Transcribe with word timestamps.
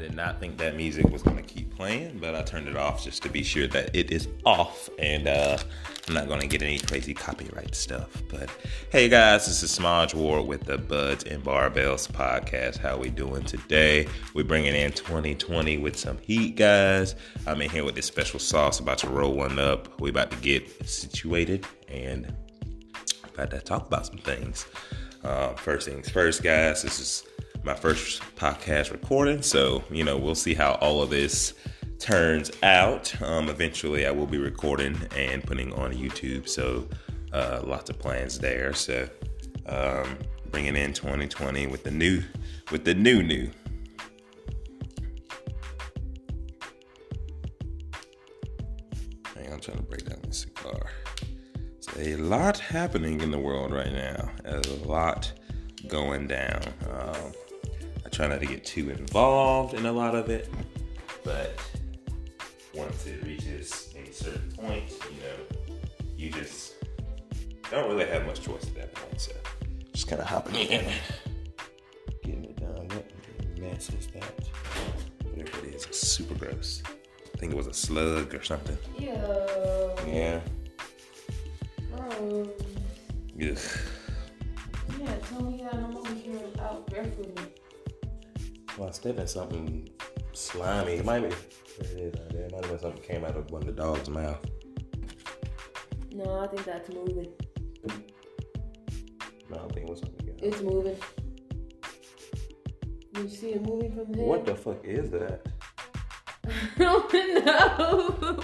did 0.00 0.14
not 0.14 0.40
think 0.40 0.58
that 0.58 0.76
music 0.76 1.08
was 1.10 1.22
going 1.22 1.36
to 1.36 1.42
keep 1.42 1.74
playing, 1.76 2.18
but 2.18 2.34
I 2.34 2.42
turned 2.42 2.66
it 2.66 2.76
off 2.76 3.04
just 3.04 3.22
to 3.22 3.28
be 3.28 3.42
sure 3.42 3.66
that 3.68 3.94
it 3.94 4.10
is 4.10 4.28
off 4.44 4.88
and 4.98 5.28
uh, 5.28 5.58
I'm 6.08 6.14
not 6.14 6.26
going 6.26 6.40
to 6.40 6.46
get 6.46 6.62
any 6.62 6.78
crazy 6.78 7.14
copyright 7.14 7.74
stuff. 7.74 8.22
But 8.28 8.50
hey 8.90 9.08
guys, 9.08 9.46
this 9.46 9.62
is 9.62 9.78
Smodge 9.78 10.14
Ward 10.14 10.46
with 10.46 10.64
the 10.64 10.78
Buds 10.78 11.24
and 11.24 11.44
Barbells 11.44 12.10
podcast. 12.10 12.78
How 12.78 12.96
we 12.96 13.10
doing 13.10 13.44
today? 13.44 14.08
We're 14.34 14.44
bringing 14.44 14.74
in 14.74 14.90
2020 14.92 15.78
with 15.78 15.96
some 15.96 16.18
heat, 16.18 16.56
guys. 16.56 17.14
I'm 17.46 17.60
in 17.60 17.70
here 17.70 17.84
with 17.84 17.94
this 17.94 18.06
special 18.06 18.40
sauce, 18.40 18.80
about 18.80 18.98
to 18.98 19.08
roll 19.08 19.34
one 19.34 19.58
up. 19.58 20.00
We 20.00 20.10
about 20.10 20.30
to 20.32 20.36
get 20.38 20.88
situated 20.88 21.66
and 21.88 22.34
about 23.34 23.50
to 23.50 23.60
talk 23.60 23.86
about 23.86 24.06
some 24.06 24.18
things. 24.18 24.66
Uh, 25.22 25.52
first 25.54 25.86
things 25.86 26.08
first, 26.08 26.42
guys. 26.42 26.82
This 26.82 26.98
is 26.98 27.24
my 27.62 27.74
first 27.74 28.22
podcast 28.36 28.90
recording. 28.90 29.42
So, 29.42 29.82
you 29.90 30.04
know, 30.04 30.16
we'll 30.16 30.34
see 30.34 30.54
how 30.54 30.72
all 30.80 31.02
of 31.02 31.10
this 31.10 31.54
turns 31.98 32.50
out. 32.62 33.20
Um, 33.22 33.48
eventually, 33.48 34.06
I 34.06 34.10
will 34.10 34.26
be 34.26 34.38
recording 34.38 34.96
and 35.16 35.42
putting 35.42 35.72
on 35.74 35.92
YouTube. 35.92 36.48
So, 36.48 36.88
uh, 37.32 37.60
lots 37.64 37.90
of 37.90 37.98
plans 37.98 38.38
there. 38.38 38.72
So, 38.72 39.08
um, 39.66 40.18
bringing 40.50 40.76
in 40.76 40.92
2020 40.92 41.66
with 41.66 41.84
the 41.84 41.90
new, 41.90 42.22
with 42.70 42.84
the 42.84 42.94
new 42.94 43.22
new. 43.22 43.50
I'm 49.52 49.58
trying 49.60 49.78
to 49.78 49.82
break 49.82 50.08
down 50.08 50.20
this 50.22 50.46
cigar. 50.56 50.90
A 51.98 52.16
lot 52.16 52.58
happening 52.58 53.20
in 53.20 53.30
the 53.30 53.38
world 53.38 53.72
right 53.72 53.92
now. 53.92 54.30
A 54.46 54.60
lot 54.86 55.30
going 55.86 56.26
down. 56.28 56.62
Um, 56.88 57.32
try 58.20 58.28
not 58.28 58.40
to 58.40 58.44
get 58.44 58.62
too 58.66 58.90
involved 58.90 59.72
in 59.72 59.86
a 59.86 59.92
lot 59.92 60.14
of 60.14 60.28
it, 60.28 60.46
but 61.24 61.58
once 62.74 63.06
it 63.06 63.24
reaches 63.24 63.94
a 63.96 64.12
certain 64.12 64.52
point, 64.52 64.90
you 64.90 65.22
know, 65.22 65.78
you 66.18 66.30
just 66.30 66.74
don't 67.70 67.88
really 67.88 68.04
have 68.04 68.26
much 68.26 68.42
choice 68.42 68.64
at 68.64 68.74
that 68.74 68.94
point. 68.94 69.18
So 69.18 69.32
just 69.94 70.06
kind 70.06 70.20
of 70.20 70.28
hopping 70.28 70.54
in, 70.54 70.92
getting 72.22 72.44
it 72.44 72.56
done. 72.56 72.88
What 72.88 73.10
mess 73.58 73.88
is 73.88 74.08
that? 74.08 74.48
Whatever 75.24 75.66
it 75.66 75.74
is, 75.76 75.86
it's 75.86 76.06
super 76.06 76.34
gross. 76.34 76.82
I 76.86 77.38
think 77.38 77.54
it 77.54 77.56
was 77.56 77.68
a 77.68 77.72
slug 77.72 78.34
or 78.34 78.42
something. 78.42 78.76
Yeah. 78.98 79.96
Yeah. 80.06 80.40
Um, 81.96 82.50
Ugh. 83.40 83.58
yeah, 85.00 85.14
tell 85.26 85.40
me 85.40 85.62
that 85.62 85.72
I'm 85.72 85.96
over 85.96 86.12
here 86.12 86.38
out 86.60 86.86
barefooting. 86.90 87.48
Well, 88.80 88.88
I 88.88 88.92
stepped 88.92 89.18
in 89.18 89.26
something 89.26 89.90
slimy. 90.32 90.92
It 90.92 91.04
might 91.04 91.20
be. 91.20 91.26
It 91.84 92.14
there. 92.32 92.44
It 92.44 92.50
might 92.50 92.64
have 92.64 92.70
been 92.70 92.78
something 92.80 93.02
came 93.02 93.26
out 93.26 93.36
of 93.36 93.50
one 93.50 93.60
of 93.60 93.66
the 93.66 93.74
dog's 93.74 94.08
mouth. 94.08 94.38
No, 96.12 96.40
I 96.40 96.46
think 96.46 96.64
that's 96.64 96.88
moving. 96.88 97.28
No, 99.50 99.56
I 99.56 99.58
don't 99.58 99.74
think 99.74 99.86
it 99.86 99.90
was 99.90 100.00
something 100.00 100.30
else. 100.30 100.38
It's 100.42 100.62
moving. 100.62 100.96
You 103.16 103.28
see 103.28 103.50
it 103.50 103.60
moving 103.60 103.92
from 103.92 104.12
there? 104.12 104.24
What 104.24 104.46
the 104.46 104.54
fuck 104.54 104.82
is 104.82 105.10
that? 105.10 105.46
I 106.46 106.78
don't 106.78 107.12
know. 107.44 108.38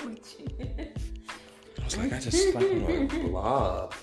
I 1.80 1.84
was 1.84 1.96
like, 1.96 2.12
I 2.12 2.18
just 2.20 2.52
slapped 2.52 2.66
on 2.66 2.82
a 2.92 3.06
blob. 3.06 3.94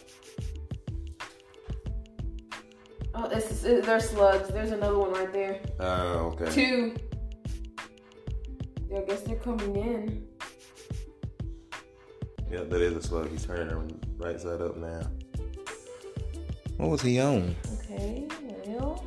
Oh, 3.15 3.29
it's, 3.31 3.63
it, 3.63 3.83
uh, 3.83 3.85
they're 3.85 3.99
slugs. 3.99 4.49
There's 4.49 4.71
another 4.71 4.97
one 4.97 5.13
right 5.13 5.31
there. 5.31 5.59
Oh, 5.79 6.35
okay. 6.39 6.51
Two. 6.51 6.95
Yeah, 8.89 8.99
I 8.99 9.01
guess 9.01 9.21
they're 9.21 9.35
coming 9.37 9.75
in. 9.75 10.27
Yeah, 12.51 12.63
that 12.63 12.81
is 12.81 12.95
a 12.95 13.01
slug. 13.01 13.29
He's 13.31 13.45
turning 13.45 13.69
him 13.69 13.99
right 14.17 14.39
side 14.39 14.61
up 14.61 14.77
now. 14.77 15.09
What 16.77 16.89
was 16.89 17.01
he 17.01 17.19
on? 17.19 17.55
Okay, 17.81 18.27
well. 18.67 19.03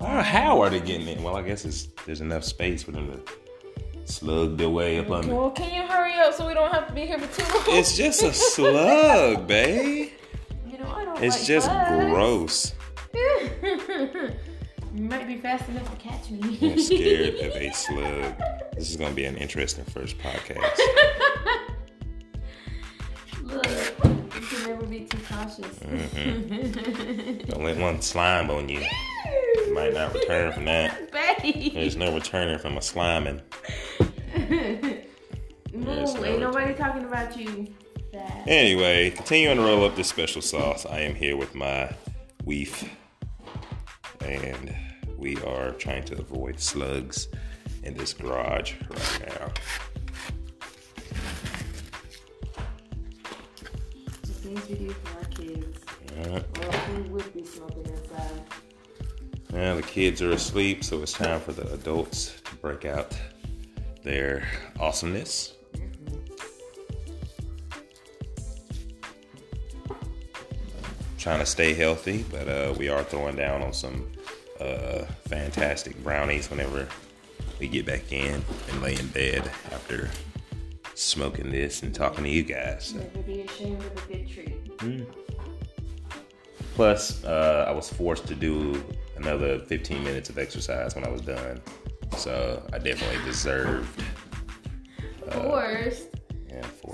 Oh, 0.00 0.22
how 0.22 0.60
are 0.60 0.68
they 0.68 0.80
getting 0.80 1.08
in? 1.08 1.22
Well, 1.22 1.36
I 1.36 1.42
guess 1.42 1.64
it's 1.64 1.88
there's 2.04 2.20
enough 2.20 2.44
space 2.44 2.82
for 2.82 2.92
them 2.92 3.12
to 3.12 4.10
slug 4.12 4.56
their 4.56 4.68
way 4.68 4.98
up 4.98 5.10
under. 5.10 5.34
Well, 5.34 5.50
can 5.50 5.72
you 5.74 5.82
hurry 5.82 6.14
up 6.14 6.34
so 6.34 6.46
we 6.46 6.54
don't 6.54 6.72
have 6.72 6.88
to 6.88 6.92
be 6.92 7.06
here 7.06 7.18
for 7.18 7.42
too 7.42 7.48
long? 7.52 7.64
It's 7.68 7.96
just 7.96 8.22
a 8.22 8.32
slug, 8.32 9.46
babe. 9.48 10.10
It's 11.22 11.38
like 11.38 11.46
just 11.46 11.68
bugs. 11.68 12.04
gross. 12.10 12.74
you 13.14 15.02
might 15.02 15.26
be 15.26 15.38
fast 15.38 15.68
enough 15.68 15.90
to 15.90 15.96
catch 15.96 16.30
me. 16.30 16.58
I'm 16.60 16.78
scared 16.78 17.34
of 17.36 17.56
a 17.56 17.70
slug. 17.74 18.34
This 18.74 18.90
is 18.90 18.96
gonna 18.96 19.14
be 19.14 19.24
an 19.24 19.36
interesting 19.36 19.84
first 19.84 20.18
podcast. 20.18 20.60
Look, 23.42 23.66
you 23.66 24.40
can 24.48 24.68
never 24.68 24.84
be 24.86 25.00
too 25.04 25.18
cautious. 25.28 25.78
Mm-hmm. 25.78 27.48
Don't 27.50 27.64
let 27.64 27.78
one 27.78 28.02
slime 28.02 28.50
on 28.50 28.68
you. 28.68 28.80
You 28.80 29.74
might 29.74 29.94
not 29.94 30.12
return 30.12 30.52
from 30.52 30.66
that. 30.66 31.10
Baby. 31.12 31.70
There's 31.72 31.96
no 31.96 32.12
returning 32.12 32.58
from 32.58 32.76
a 32.76 32.80
sliming. 32.80 33.40
No 35.72 36.24
ain't 36.24 36.40
nobody 36.40 36.74
talking 36.74 37.04
about 37.04 37.36
you. 37.38 37.68
Anyway, 38.46 39.10
continuing 39.10 39.56
to 39.56 39.62
roll 39.64 39.84
up 39.84 39.96
this 39.96 40.06
special 40.06 40.40
sauce, 40.40 40.86
I 40.86 41.00
am 41.00 41.16
here 41.16 41.36
with 41.36 41.56
my 41.56 41.92
weef, 42.44 42.88
and 44.20 44.72
we 45.16 45.36
are 45.42 45.72
trying 45.72 46.04
to 46.04 46.18
avoid 46.20 46.60
slugs 46.60 47.26
in 47.82 47.94
this 47.94 48.12
garage 48.12 48.74
right 48.88 49.28
now. 49.28 49.52
The 54.22 54.32
things 54.32 54.68
we 54.68 54.74
do 54.76 54.90
for 54.90 55.18
our 55.18 55.24
kids. 55.24 55.84
Yeah. 56.16 56.42
Well, 56.60 56.80
we 56.94 57.02
would 57.10 57.34
be 57.34 57.44
smoking 57.44 57.86
inside. 57.86 58.42
Well, 59.50 59.74
the 59.74 59.82
kids 59.82 60.22
are 60.22 60.30
asleep, 60.30 60.84
so 60.84 61.02
it's 61.02 61.12
time 61.12 61.40
for 61.40 61.50
the 61.50 61.68
adults 61.72 62.40
to 62.42 62.54
break 62.56 62.84
out 62.84 63.18
their 64.04 64.46
awesomeness. 64.78 65.55
Trying 71.26 71.40
to 71.40 71.46
stay 71.46 71.74
healthy, 71.74 72.24
but 72.30 72.48
uh, 72.48 72.72
we 72.78 72.88
are 72.88 73.02
throwing 73.02 73.34
down 73.34 73.60
on 73.60 73.72
some 73.72 74.08
uh, 74.60 75.06
fantastic 75.26 76.00
brownies 76.04 76.48
whenever 76.48 76.86
we 77.58 77.66
get 77.66 77.84
back 77.84 78.12
in 78.12 78.44
and 78.70 78.80
lay 78.80 78.94
in 78.94 79.08
bed 79.08 79.50
after 79.72 80.08
smoking 80.94 81.50
this 81.50 81.82
and 81.82 81.92
talking 81.92 82.22
to 82.22 82.30
you 82.30 82.44
guys. 82.44 82.94
So. 82.94 82.98
Never 82.98 83.22
be 83.22 83.40
ashamed 83.40 83.82
of 83.82 84.04
a 84.04 84.12
good 84.12 84.28
treat. 84.30 85.08
Plus, 86.76 87.24
uh, 87.24 87.64
I 87.66 87.72
was 87.72 87.88
forced 87.92 88.28
to 88.28 88.36
do 88.36 88.80
another 89.16 89.58
15 89.58 90.04
minutes 90.04 90.30
of 90.30 90.38
exercise 90.38 90.94
when 90.94 91.04
I 91.04 91.08
was 91.08 91.22
done. 91.22 91.60
So 92.16 92.62
I 92.72 92.78
definitely 92.78 93.24
deserved. 93.24 94.00
Forced. 95.32 96.15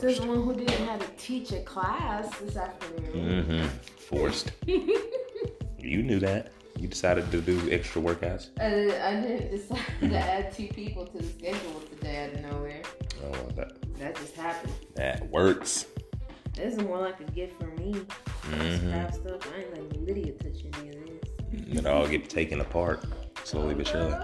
Forced. 0.03 0.21
the 0.23 0.27
one 0.29 0.43
who 0.43 0.55
didn't 0.55 0.87
have 0.87 1.01
to 1.01 1.23
teach 1.25 1.53
a 1.53 1.61
class 1.63 2.37
this 2.39 2.57
afternoon. 2.57 3.45
Mm-hmm. 3.45 3.67
Forced. 3.99 4.53
you 4.67 6.03
knew 6.03 6.19
that. 6.21 6.53
You 6.79 6.89
decided 6.89 7.31
to 7.31 7.41
do 7.41 7.71
extra 7.71 8.01
workouts. 8.03 8.49
Uh, 8.59 8.95
I 9.07 9.21
didn't 9.21 9.51
decide 9.51 9.79
to 10.01 10.17
add 10.17 10.53
two 10.53 10.69
people 10.69 11.07
to 11.07 11.19
the 11.19 11.25
schedule 11.25 11.81
today 11.91 12.25
out 12.27 12.35
of 12.35 12.53
nowhere. 12.53 12.83
Oh, 13.25 13.49
that 13.55 13.73
That 13.99 14.17
just 14.17 14.35
happened. 14.35 14.73
that 14.97 15.29
works. 15.31 15.87
This 16.55 16.75
is 16.75 16.81
more 16.83 16.99
like 16.99 17.21
a 17.21 17.25
gift 17.25 17.59
for 17.61 17.69
me. 17.81 17.93
Mm-hmm. 17.95 18.89
Scrap 18.89 19.15
stuff. 19.15 19.53
I 19.55 19.61
ain't 19.61 19.71
letting 19.75 20.05
Lydia 20.06 20.32
touch 20.32 20.65
any 20.81 20.88
of 20.88 20.94
this. 21.06 21.79
It 21.79 21.87
all 21.87 22.06
get 22.09 22.29
taken 22.29 22.61
apart 22.61 23.05
slowly 23.44 23.75
but 23.75 23.87
surely. 23.87 24.15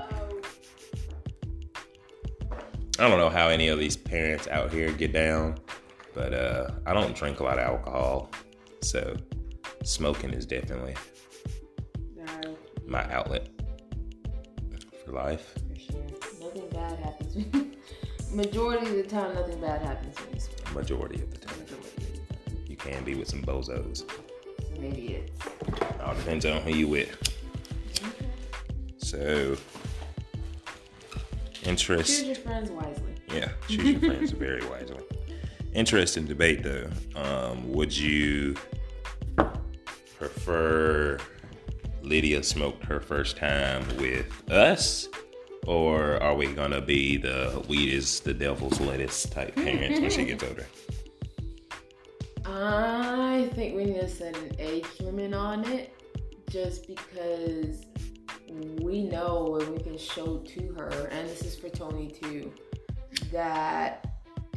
I 3.00 3.08
don't 3.08 3.18
know 3.18 3.28
how 3.30 3.48
any 3.48 3.68
of 3.68 3.78
these 3.78 3.96
parents 3.96 4.48
out 4.48 4.72
here 4.72 4.90
get 4.90 5.12
down, 5.12 5.58
but 6.18 6.34
uh, 6.34 6.70
I 6.84 6.92
don't 6.92 7.14
drink 7.14 7.38
a 7.38 7.44
lot 7.44 7.60
of 7.60 7.64
alcohol, 7.64 8.28
so 8.82 9.14
smoking 9.84 10.30
is 10.32 10.44
definitely 10.46 10.96
No, 12.16 12.56
my 12.88 13.08
outlet 13.12 13.48
for 15.04 15.12
life. 15.12 15.54
for 15.68 15.78
sure. 15.78 16.02
Nothing 16.40 16.68
bad 16.70 16.98
happens. 16.98 17.76
Majority 18.34 18.86
of 18.88 18.96
the 18.96 19.02
time, 19.04 19.32
nothing 19.36 19.60
bad 19.60 19.80
happens 19.80 20.18
when 20.18 20.34
you 20.34 20.40
smoke. 20.40 20.74
Majority 20.74 21.22
of 21.22 21.30
the 21.30 21.38
time, 21.38 21.56
Majority 21.60 21.94
of 21.94 22.04
the 22.10 22.50
time. 22.50 22.64
you 22.66 22.76
can 22.76 23.04
be 23.04 23.14
with 23.14 23.28
some 23.28 23.42
bozos. 23.42 23.98
Some 24.74 24.84
idiots. 24.84 25.40
All 26.02 26.14
depends 26.16 26.44
on 26.46 26.60
who 26.62 26.72
you 26.74 26.88
with. 26.88 27.16
So, 28.96 29.56
interest. 31.64 32.18
Choose 32.18 32.26
your 32.26 32.34
friends 32.36 32.70
wisely. 32.72 33.14
Yeah, 33.32 33.50
choose 33.68 33.84
your 33.84 34.00
friends 34.00 34.32
very 34.32 34.66
wisely. 34.66 34.98
Interesting 35.78 36.26
debate 36.26 36.64
though. 36.64 36.90
Um, 37.14 37.72
would 37.72 37.96
you 37.96 38.56
prefer 40.18 41.18
Lydia 42.02 42.42
smoked 42.42 42.84
her 42.86 42.98
first 42.98 43.36
time 43.36 43.86
with 43.96 44.50
us 44.50 45.08
Or 45.68 46.20
are 46.20 46.34
we 46.34 46.52
gonna 46.52 46.80
be 46.80 47.16
the 47.16 47.64
weed 47.68 47.92
is 47.92 48.18
the 48.18 48.34
devil's 48.34 48.80
lettuce 48.80 49.22
type 49.28 49.54
parents 49.54 50.00
when 50.00 50.10
she 50.10 50.24
gets 50.24 50.42
older? 50.42 50.66
I 52.44 53.48
think 53.54 53.76
we 53.76 53.84
need 53.84 54.00
to 54.00 54.08
set 54.08 54.36
an 54.36 54.56
age 54.58 54.86
limit 54.98 55.32
on 55.32 55.64
it 55.64 55.94
just 56.50 56.88
because 56.88 57.84
we 58.80 59.04
know 59.04 59.58
and 59.60 59.68
we 59.68 59.78
can 59.78 59.96
show 59.96 60.38
to 60.38 60.74
her, 60.76 61.06
and 61.12 61.28
this 61.28 61.42
is 61.42 61.54
for 61.54 61.68
Tony 61.68 62.08
too, 62.08 62.52
that 63.30 64.07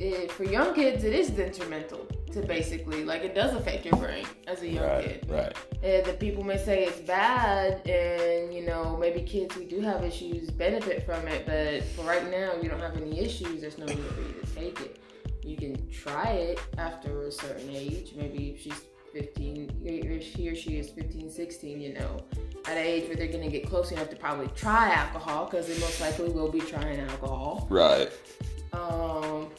it, 0.01 0.31
for 0.31 0.43
young 0.43 0.73
kids 0.73 1.03
it 1.03 1.13
is 1.13 1.29
detrimental 1.29 2.07
to 2.31 2.41
basically 2.41 3.03
like 3.03 3.23
it 3.23 3.35
does 3.35 3.53
affect 3.53 3.85
your 3.85 3.95
brain 3.97 4.25
as 4.47 4.61
a 4.61 4.67
young 4.67 4.85
right, 4.85 5.03
kid. 5.03 5.25
right. 5.29 5.55
And 5.83 6.05
the 6.05 6.13
people 6.13 6.43
may 6.43 6.57
say 6.57 6.85
it's 6.85 6.99
bad, 6.99 7.87
and 7.87 8.53
you 8.53 8.65
know 8.65 8.97
maybe 8.97 9.21
kids 9.21 9.53
who 9.55 9.65
do 9.65 9.81
have 9.81 10.03
issues 10.03 10.49
benefit 10.49 11.05
from 11.05 11.27
it, 11.27 11.45
but 11.45 11.83
for 11.95 12.03
right 12.03 12.29
now 12.31 12.53
you 12.61 12.69
don't 12.69 12.79
have 12.79 12.97
any 12.97 13.19
issues. 13.19 13.61
There's 13.61 13.77
no 13.77 13.85
need 13.85 13.99
for 13.99 14.21
you 14.21 14.33
to 14.41 14.55
take 14.55 14.81
it. 14.81 14.99
You 15.43 15.57
can 15.57 15.89
try 15.89 16.31
it 16.31 16.59
after 16.77 17.23
a 17.23 17.31
certain 17.31 17.69
age. 17.69 18.13
Maybe 18.15 18.51
if 18.51 18.61
she's 18.61 18.81
15, 19.13 19.81
if 19.83 20.23
he 20.23 20.49
or 20.49 20.55
she 20.55 20.77
is 20.77 20.89
15, 20.91 21.29
16, 21.29 21.81
you 21.81 21.93
know, 21.93 22.23
at 22.65 22.77
an 22.77 22.85
age 22.85 23.07
where 23.07 23.17
they're 23.17 23.27
gonna 23.27 23.49
get 23.49 23.67
close 23.67 23.91
enough 23.91 24.09
to 24.09 24.15
probably 24.15 24.47
try 24.55 24.93
alcohol, 24.93 25.45
because 25.45 25.67
they 25.67 25.77
most 25.79 25.99
likely 25.99 26.29
will 26.29 26.51
be 26.51 26.61
trying 26.61 26.99
alcohol. 27.01 27.67
Right. 27.69 28.11
Um. 28.71 29.49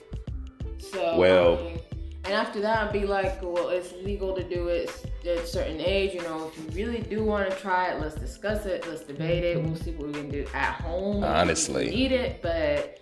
So 0.82 1.16
Well- 1.16 1.58
I 1.58 1.62
mean, 1.62 1.78
and 2.24 2.34
after 2.34 2.60
that, 2.60 2.86
I'd 2.86 2.92
be 2.92 3.04
like, 3.04 3.42
well, 3.42 3.68
it's 3.70 3.92
legal 4.04 4.34
to 4.36 4.44
do 4.44 4.68
it 4.68 4.90
at 5.22 5.38
a 5.38 5.46
certain 5.46 5.80
age. 5.80 6.14
You 6.14 6.22
know, 6.22 6.48
if 6.48 6.76
you 6.76 6.84
really 6.86 7.00
do 7.00 7.24
want 7.24 7.50
to 7.50 7.56
try 7.56 7.90
it, 7.90 8.00
let's 8.00 8.14
discuss 8.14 8.64
it. 8.64 8.86
Let's 8.88 9.02
debate 9.02 9.42
it. 9.42 9.60
We'll 9.60 9.74
see 9.74 9.90
what 9.92 10.06
we 10.08 10.12
can 10.12 10.30
do 10.30 10.46
at 10.54 10.74
home. 10.74 11.24
Honestly. 11.24 11.90
need 11.90 12.12
it, 12.12 12.40
but 12.40 13.00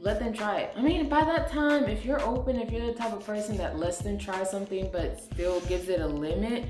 let 0.00 0.18
them 0.18 0.34
try 0.34 0.60
it. 0.60 0.74
I 0.76 0.82
mean, 0.82 1.08
by 1.08 1.24
that 1.24 1.50
time, 1.50 1.84
if 1.84 2.04
you're 2.04 2.20
open, 2.20 2.56
if 2.60 2.70
you're 2.70 2.86
the 2.86 2.92
type 2.92 3.12
of 3.14 3.24
person 3.24 3.56
that 3.56 3.78
lets 3.78 3.98
them 3.98 4.18
try 4.18 4.42
something, 4.44 4.90
but 4.92 5.18
still 5.22 5.60
gives 5.62 5.88
it 5.88 6.00
a 6.00 6.06
limit, 6.06 6.66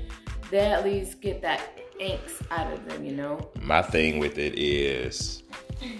they 0.51 0.59
at 0.59 0.85
least 0.85 1.19
get 1.19 1.41
that 1.41 1.79
angst 1.99 2.45
out 2.49 2.71
of 2.71 2.87
them. 2.87 3.03
You 3.03 3.13
know. 3.13 3.51
My 3.61 3.81
thing 3.81 4.19
with 4.19 4.37
it 4.37 4.57
is 4.57 5.42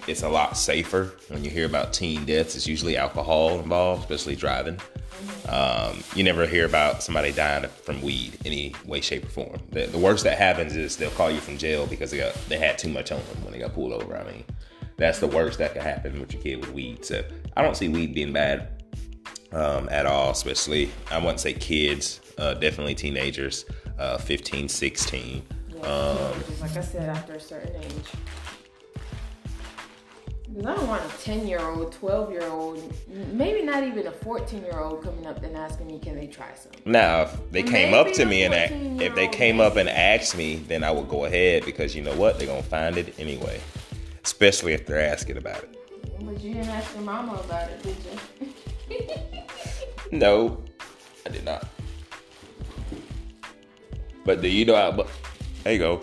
it's 0.08 0.24
a 0.24 0.30
lot 0.30 0.58
safer 0.58 1.14
when 1.30 1.44
you 1.44 1.50
hear 1.50 1.66
about 1.66 1.94
teen 1.94 2.26
deaths. 2.26 2.56
It's 2.56 2.68
usually 2.68 2.98
alcohol 2.98 3.60
involved, 3.60 4.02
especially 4.04 4.36
driving. 4.36 4.80
Um, 5.48 6.04
you 6.16 6.24
never 6.24 6.46
hear 6.46 6.66
about 6.66 7.04
somebody 7.04 7.32
dying 7.32 7.66
from 7.84 8.02
weed 8.02 8.38
any 8.46 8.74
way, 8.86 9.02
shape, 9.02 9.26
or 9.26 9.30
form. 9.30 9.60
The, 9.72 9.88
the 9.88 9.98
worst 9.98 10.24
that 10.24 10.38
happens 10.38 10.76
is 10.76 10.98
they'll 10.98 11.12
call 11.12 11.32
you 11.32 11.40
from 11.40 11.58
jail 11.58 11.86
because 11.86 12.12
they 12.12 12.18
got 12.18 12.34
they 12.50 12.58
had 12.58 12.78
too 12.78 12.90
much 12.90 13.12
on 13.12 13.20
them 13.20 13.44
when 13.44 13.54
they 13.54 13.60
got 13.60 13.74
pulled 13.74 13.94
over. 13.94 14.18
I 14.18 14.24
mean, 14.30 14.44
that's 14.98 15.20
the 15.20 15.28
worst 15.28 15.60
that 15.60 15.74
could 15.74 15.82
happen 15.82 16.20
with 16.20 16.34
your 16.34 16.42
kid 16.42 16.60
with 16.60 16.74
weed. 16.74 17.06
So 17.06 17.24
I 17.56 17.62
don't 17.62 17.76
see 17.76 17.90
weed 17.90 18.14
being 18.14 18.34
bad 18.34 18.84
um, 19.52 19.88
at 19.90 20.06
all, 20.06 20.32
especially 20.32 20.90
I 21.12 21.18
wouldn't 21.18 21.40
say 21.40 21.54
kids, 21.54 22.22
uh, 22.38 22.56
definitely 22.56 22.96
teenagers, 22.96 23.66
uh, 24.00 24.18
15, 24.18 24.68
16. 24.68 25.44
Yeah, 25.70 25.82
Um, 25.82 26.44
like 26.62 26.76
I 26.78 26.82
said, 26.82 27.10
after 27.10 27.34
a 27.34 27.40
certain 27.40 27.82
age. 27.84 28.12
Because 30.54 30.68
I 30.68 30.76
don't 30.76 30.88
want 30.88 31.04
a 31.04 31.18
10 31.18 31.48
year 31.48 31.60
old, 31.60 31.92
12 31.94 32.32
year 32.32 32.44
old, 32.48 32.94
maybe 33.32 33.64
not 33.64 33.84
even 33.84 34.06
a 34.06 34.12
14 34.12 34.62
year 34.64 34.78
old 34.80 35.04
coming 35.04 35.26
up 35.26 35.42
and 35.44 35.56
asking 35.58 35.88
me, 35.88 35.98
can 35.98 36.16
they 36.16 36.28
try 36.28 36.54
some? 36.54 36.72
Now, 36.86 37.24
if 37.24 37.52
they 37.52 37.64
came 37.64 37.94
up 37.96 38.12
to 38.14 38.26
me 38.26 38.44
and 38.44 38.54
a- 38.54 38.68
14 38.68 39.02
if 39.02 39.16
they 39.16 39.28
came 39.28 39.60
up 39.60 39.78
and 39.78 39.90
asked 39.90 40.38
me, 40.38 40.58
then 40.58 40.84
I 40.84 40.92
would 40.92 41.10
go 41.10 41.26
ahead 41.26 41.66
because 41.66 41.96
you 41.96 42.04
know 42.04 42.16
what? 42.16 42.38
They're 42.38 42.48
gonna 42.48 42.62
find 42.62 42.98
it 42.98 43.16
anyway. 43.18 43.60
Especially 44.24 44.74
if 44.74 44.86
they're 44.86 45.02
asking 45.02 45.38
about 45.38 45.64
it. 45.64 45.76
But 46.22 46.40
you 46.42 46.54
didn't 46.54 46.70
ask 46.70 46.94
your 46.94 47.04
mama 47.04 47.34
about 47.34 47.70
it, 47.70 47.82
did 47.84 47.96
you? 48.90 49.00
No, 50.12 50.64
I 51.26 51.30
did 51.30 51.44
not. 51.44 51.68
But 54.26 54.44
do 54.44 54.48
you 54.48 54.64
know 54.64 54.76
how? 54.76 54.92
There 55.64 55.74
you 55.74 55.80
go. 55.80 56.02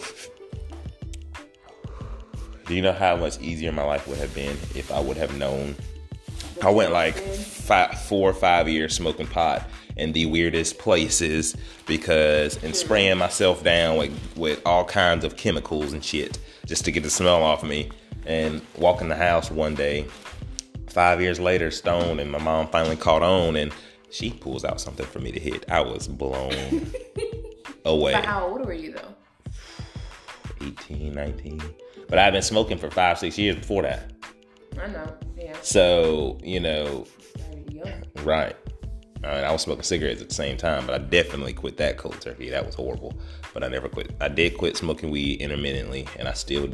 Do 2.71 2.77
you 2.77 2.83
know 2.83 2.93
how 2.93 3.17
much 3.17 3.41
easier 3.41 3.73
my 3.73 3.83
life 3.83 4.07
would 4.07 4.19
have 4.19 4.33
been 4.33 4.57
if 4.77 4.93
I 4.93 5.01
would 5.01 5.17
have 5.17 5.37
known? 5.37 5.75
I 6.63 6.71
went 6.71 6.93
like 6.93 7.17
five, 7.17 8.01
four 8.03 8.31
or 8.31 8.33
five 8.33 8.69
years 8.69 8.95
smoking 8.95 9.27
pot 9.27 9.69
in 9.97 10.13
the 10.13 10.27
weirdest 10.27 10.79
places 10.79 11.57
because 11.87 12.63
and 12.63 12.77
spraying 12.77 13.19
myself 13.19 13.65
down 13.65 13.97
with 13.97 14.37
with 14.37 14.63
all 14.65 14.85
kinds 14.85 15.25
of 15.25 15.37
chemicals 15.37 15.93
and 15.95 16.05
shit 16.05 16.39
just 16.65 16.85
to 16.85 16.93
get 16.93 17.03
the 17.03 17.11
smell 17.11 17.43
off 17.43 17.65
me. 17.65 17.91
And 18.25 18.63
walking 18.79 19.09
the 19.09 19.17
house 19.17 19.51
one 19.51 19.75
day, 19.75 20.07
five 20.91 21.21
years 21.21 21.41
later, 21.41 21.73
stoned, 21.73 22.21
and 22.21 22.31
my 22.31 22.39
mom 22.39 22.69
finally 22.69 22.95
caught 22.95 23.25
on 23.25 23.57
and 23.57 23.73
she 24.13 24.31
pulls 24.31 24.65
out 24.65 24.81
something 24.81 25.07
for 25.07 25.19
me 25.19 25.33
to 25.33 25.41
hit. 25.41 25.69
I 25.69 25.81
was 25.81 26.07
blown 26.07 26.53
away. 27.85 28.13
But 28.13 28.27
how 28.27 28.47
old 28.47 28.65
were 28.65 28.73
you 28.73 28.93
though? 28.93 29.15
18, 30.61 31.13
19. 31.15 31.61
But 32.11 32.19
I've 32.19 32.33
been 32.33 32.43
smoking 32.43 32.77
for 32.77 32.91
five, 32.91 33.19
six 33.19 33.39
years 33.39 33.57
before 33.57 33.83
that. 33.83 34.13
I 34.79 34.89
know, 34.89 35.17
yeah. 35.39 35.57
So, 35.63 36.39
you 36.43 36.61
know, 36.61 37.07
right. 38.25 38.57
I, 39.23 39.35
mean, 39.35 39.45
I 39.45 39.53
was 39.53 39.63
smoking 39.63 39.85
cigarettes 39.85 40.21
at 40.21 40.29
the 40.29 40.35
same 40.35 40.57
time, 40.57 40.87
but 40.87 40.95
I 40.95 40.99
definitely 40.99 41.53
quit 41.53 41.77
that 41.77 41.99
cold 41.99 42.21
turkey. 42.21 42.51
That 42.51 42.67
was 42.67 42.75
horrible. 42.75 43.19
But 43.55 43.63
I 43.63 43.69
never 43.69 43.89
quit. 43.89 44.15
I 44.21 44.29
did 44.29 44.59
quit 44.59 44.77
smoking 44.77 45.11
weed 45.11 45.41
intermittently, 45.41 46.09
and 46.19 46.27
I 46.27 46.33
still 46.33 46.73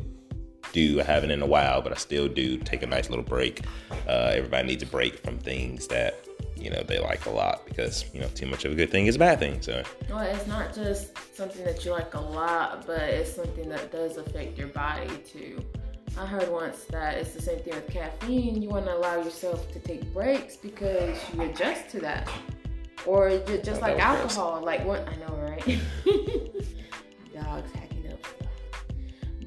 do. 0.73 1.01
I 1.01 1.05
haven't 1.05 1.31
in 1.31 1.43
a 1.43 1.47
while, 1.47 1.83
but 1.83 1.93
I 1.93 1.97
still 1.97 2.29
do 2.29 2.57
take 2.59 2.83
a 2.83 2.87
nice 2.87 3.11
little 3.11 3.25
break. 3.25 3.63
Uh, 4.09 4.33
everybody 4.35 4.69
needs 4.69 4.83
a 4.83 4.87
break 4.87 5.19
from 5.25 5.39
things 5.39 5.87
that 5.89 6.26
you 6.57 6.71
know 6.71 6.83
they 6.83 6.99
like 6.99 7.27
a 7.27 7.31
lot 7.31 7.65
because 7.67 8.05
you 8.15 8.21
know 8.21 8.29
too 8.29 8.47
much 8.47 8.65
of 8.65 8.73
a 8.73 8.75
good 8.75 8.91
thing 8.91 9.07
is 9.07 9.17
a 9.17 9.19
bad 9.19 9.39
thing. 9.39 9.61
So 9.63 9.83
Well, 10.09 10.21
it's 10.21 10.47
not 10.47 10.75
just 10.75 11.13
something 11.37 11.65
that 11.65 11.85
you 11.85 11.93
like 11.93 12.15
a 12.15 12.21
lot, 12.21 12.87
but 12.87 13.01
it's 13.03 13.35
something 13.35 13.69
that 13.69 13.93
does 13.93 14.17
affect 14.17 14.59
your 14.59 14.69
body 14.69 15.09
too. 15.31 15.63
I 16.19 16.25
heard 16.25 16.49
once 16.51 16.85
that 16.91 17.19
it's 17.19 17.35
the 17.35 17.43
same 17.43 17.59
thing 17.61 17.75
with 17.75 17.89
caffeine. 17.89 18.63
You 18.63 18.71
want 18.71 18.87
to 18.87 18.97
allow 18.97 19.17
yourself 19.23 19.71
to 19.73 19.79
take 19.81 20.11
breaks 20.15 20.57
because 20.57 21.19
you 21.35 21.43
adjust 21.43 21.91
to 21.91 22.01
that. 22.01 22.29
Or 23.05 23.29
ju- 23.31 23.61
just 23.63 23.83
Oh, 23.83 23.87
like 23.87 23.97
was 23.99 24.05
gross. 24.19 24.37
alcohol, 24.39 24.63
like 24.65 24.85
what 24.87 25.07
I 25.07 25.17
know, 25.17 25.37
right? 25.37 25.79
Dogs 27.35 27.71
hacking 27.73 28.11
up. 28.13 28.19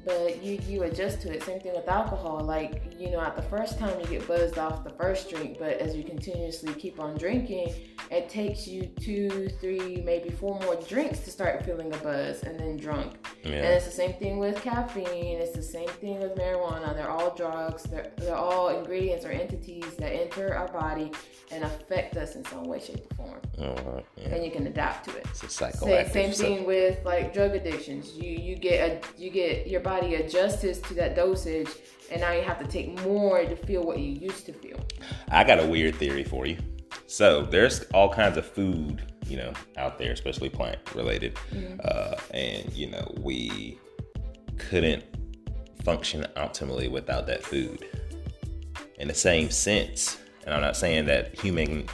But 0.04 0.42
you 0.42 0.60
you 0.66 0.84
adjust 0.84 1.20
to 1.22 1.32
it. 1.34 1.42
Same 1.42 1.60
thing 1.60 1.74
with 1.74 1.88
alcohol. 1.88 2.40
Like 2.44 2.89
you 3.00 3.10
know, 3.10 3.20
at 3.20 3.34
the 3.34 3.42
first 3.42 3.78
time 3.78 3.98
you 3.98 4.06
get 4.06 4.28
buzzed 4.28 4.58
off 4.58 4.84
the 4.84 4.90
first 4.90 5.30
drink, 5.30 5.58
but 5.58 5.78
as 5.78 5.96
you 5.96 6.04
continuously 6.04 6.74
keep 6.74 7.00
on 7.00 7.16
drinking, 7.16 7.72
it 8.10 8.28
takes 8.28 8.68
you 8.68 8.86
two, 9.00 9.48
three, 9.60 10.02
maybe 10.04 10.28
four 10.30 10.58
more 10.60 10.76
drinks 10.76 11.20
to 11.20 11.30
start 11.30 11.64
feeling 11.64 11.92
a 11.94 11.96
buzz 11.98 12.42
and 12.42 12.58
then 12.60 12.76
drunk. 12.76 13.14
And 13.44 13.54
it's 13.54 13.86
the 13.86 13.90
same 13.90 14.12
thing 14.14 14.38
with 14.38 14.60
caffeine. 14.62 15.38
It's 15.40 15.56
the 15.56 15.62
same 15.62 15.88
thing 15.88 16.20
with 16.20 16.34
marijuana. 16.36 16.94
They're 16.94 17.08
all 17.10 17.34
drugs. 17.34 17.84
They're, 17.84 18.12
they're 18.18 18.36
all 18.36 18.68
ingredients 18.68 19.24
or 19.24 19.30
entities 19.30 19.94
that 19.98 20.12
enter 20.12 20.54
our 20.54 20.68
body 20.68 21.10
and 21.52 21.64
affect 21.64 22.16
us 22.16 22.36
in 22.36 22.44
some 22.44 22.64
way, 22.64 22.80
shape, 22.80 23.06
or 23.12 23.16
form. 23.16 23.40
oh, 23.60 24.02
yeah. 24.16 24.28
And 24.34 24.44
you 24.44 24.50
can 24.50 24.66
adapt 24.66 25.06
to 25.08 25.16
it. 25.16 25.26
it's 25.30 25.42
a 25.42 25.48
Same, 25.48 26.08
same 26.10 26.32
stuff. 26.32 26.46
thing 26.46 26.66
with 26.66 27.02
like 27.04 27.32
drug 27.32 27.54
addictions. 27.54 28.12
You 28.12 28.30
you 28.30 28.56
get 28.56 28.78
a 28.88 29.20
you 29.20 29.30
get 29.30 29.66
your 29.68 29.80
body 29.80 30.16
adjusts 30.16 30.78
to 30.80 30.94
that 30.94 31.16
dosage, 31.16 31.68
and 32.10 32.20
now 32.20 32.32
you 32.32 32.42
have 32.42 32.58
to 32.58 32.66
take 32.66 33.00
more 33.04 33.44
to 33.44 33.56
feel 33.56 33.82
what 33.84 33.98
you 33.98 34.12
used 34.12 34.46
to 34.46 34.52
feel. 34.52 34.78
I 35.30 35.44
got 35.44 35.60
a 35.60 35.66
weird 35.66 35.94
theory 35.96 36.24
for 36.24 36.46
you. 36.46 36.58
So 37.06 37.42
there's 37.42 37.82
all 37.94 38.12
kinds 38.12 38.36
of 38.36 38.46
food, 38.46 39.12
you 39.26 39.36
know, 39.36 39.52
out 39.76 39.98
there, 39.98 40.12
especially 40.12 40.48
plant 40.48 40.78
related, 40.94 41.38
uh, 41.84 42.16
and 42.32 42.72
you 42.72 42.90
know 42.90 43.12
we 43.18 43.78
couldn't 44.58 45.04
function 45.84 46.26
optimally 46.36 46.90
without 46.90 47.26
that 47.26 47.42
food. 47.42 47.84
In 48.98 49.08
the 49.08 49.14
same 49.14 49.50
sense, 49.50 50.18
and 50.44 50.54
I'm 50.54 50.60
not 50.60 50.76
saying 50.76 51.06
that 51.06 51.38
human 51.38 51.86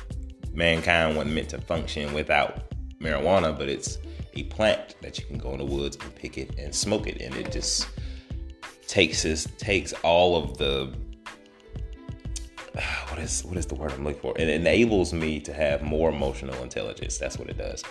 mankind 0.52 1.16
wasn't 1.16 1.34
meant 1.34 1.50
to 1.50 1.60
function 1.60 2.12
without 2.12 2.72
marijuana, 3.00 3.56
but 3.56 3.68
it's 3.68 3.98
a 4.34 4.44
plant 4.44 4.96
that 5.02 5.18
you 5.18 5.24
can 5.26 5.38
go 5.38 5.52
in 5.52 5.58
the 5.58 5.64
woods 5.64 5.96
and 6.00 6.14
pick 6.14 6.36
it 6.36 6.58
and 6.58 6.74
smoke 6.74 7.06
it, 7.06 7.20
and 7.22 7.34
it 7.36 7.52
just 7.52 7.88
takes 8.86 9.22
his 9.22 9.46
takes 9.58 9.92
all 10.02 10.36
of 10.36 10.58
the 10.58 10.92
what 13.08 13.18
is 13.18 13.44
what 13.44 13.56
is 13.56 13.66
the 13.66 13.74
word 13.74 13.92
I'm 13.92 14.04
looking 14.04 14.20
for? 14.20 14.38
It 14.38 14.48
enables 14.48 15.12
me 15.12 15.40
to 15.40 15.52
have 15.52 15.82
more 15.82 16.10
emotional 16.10 16.62
intelligence. 16.62 17.18
That's 17.18 17.38
what 17.38 17.48
it 17.48 17.58
does, 17.58 17.82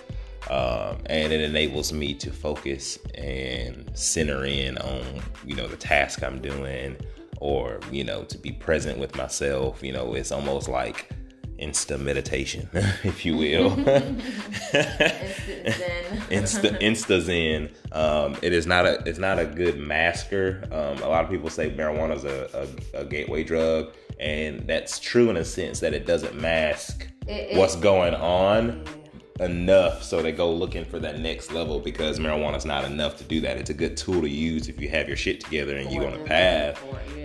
um, 0.50 0.98
and 1.08 1.34
it 1.34 1.42
enables 1.42 1.92
me 1.92 2.14
to 2.16 2.32
focus 2.32 3.00
and 3.16 3.90
center 3.94 4.46
in 4.46 4.78
on 4.78 5.04
you 5.46 5.56
know 5.56 5.68
the 5.68 5.78
task 5.78 6.24
I'm 6.24 6.42
doing, 6.42 6.98
or 7.40 7.80
you 7.92 8.04
know 8.04 8.24
to 8.26 8.38
be 8.38 8.52
present 8.52 9.00
with 9.00 9.16
myself. 9.16 9.84
You 9.84 9.94
know, 9.94 10.14
it's 10.14 10.32
almost 10.32 10.68
like 10.68 11.10
insta 11.60 12.00
meditation, 12.00 12.70
if 13.04 13.26
you 13.26 13.38
will. 13.38 13.72
insta 16.30 16.80
insta 16.82 17.22
zen. 17.22 17.70
Um, 17.92 18.38
it 18.42 18.54
is 18.54 18.68
not 18.68 18.86
a 18.86 19.02
it's 19.06 19.20
not 19.20 19.40
a 19.40 19.46
good 19.46 19.80
masker. 19.80 20.64
Um, 20.72 21.02
a 21.04 21.08
lot 21.08 21.24
of 21.24 21.30
people 21.30 21.50
say 21.50 21.72
marijuana 21.72 22.16
is 22.16 22.24
a, 22.24 22.68
a, 22.94 23.02
a, 23.02 23.06
gateway 23.06 23.44
drug, 23.44 23.94
and 24.20 24.68
that's 24.68 25.00
true 25.00 25.30
in 25.30 25.38
a 25.38 25.46
sense 25.46 25.80
that 25.80 25.94
it 25.94 26.06
doesn't 26.06 26.40
mask 26.40 27.08
it, 27.28 27.52
it, 27.52 27.58
what's 27.58 27.76
going 27.76 28.14
on. 28.16 28.84
Yeah 28.86 28.92
enough 29.42 30.02
so 30.02 30.22
they 30.22 30.32
go 30.32 30.50
looking 30.50 30.86
for 30.86 30.98
that 30.98 31.20
next 31.20 31.52
level 31.52 31.80
because 31.80 32.20
marijuana 32.20 32.56
is 32.56 32.66
not 32.66 32.86
enough 32.86 33.18
to 33.18 33.24
do 33.26 33.42
that. 33.42 33.58
It's 33.58 33.70
a 33.70 33.74
good 33.74 33.98
tool 33.98 34.22
to 34.22 34.30
use 34.30 34.70
if 34.70 34.80
you 34.80 34.88
have 34.90 35.10
your 35.10 35.18
shit 35.18 35.42
together 35.42 35.76
and 35.76 35.92
you're 35.92 36.08
on 36.08 36.14
a 36.14 36.24
path. 36.24 36.82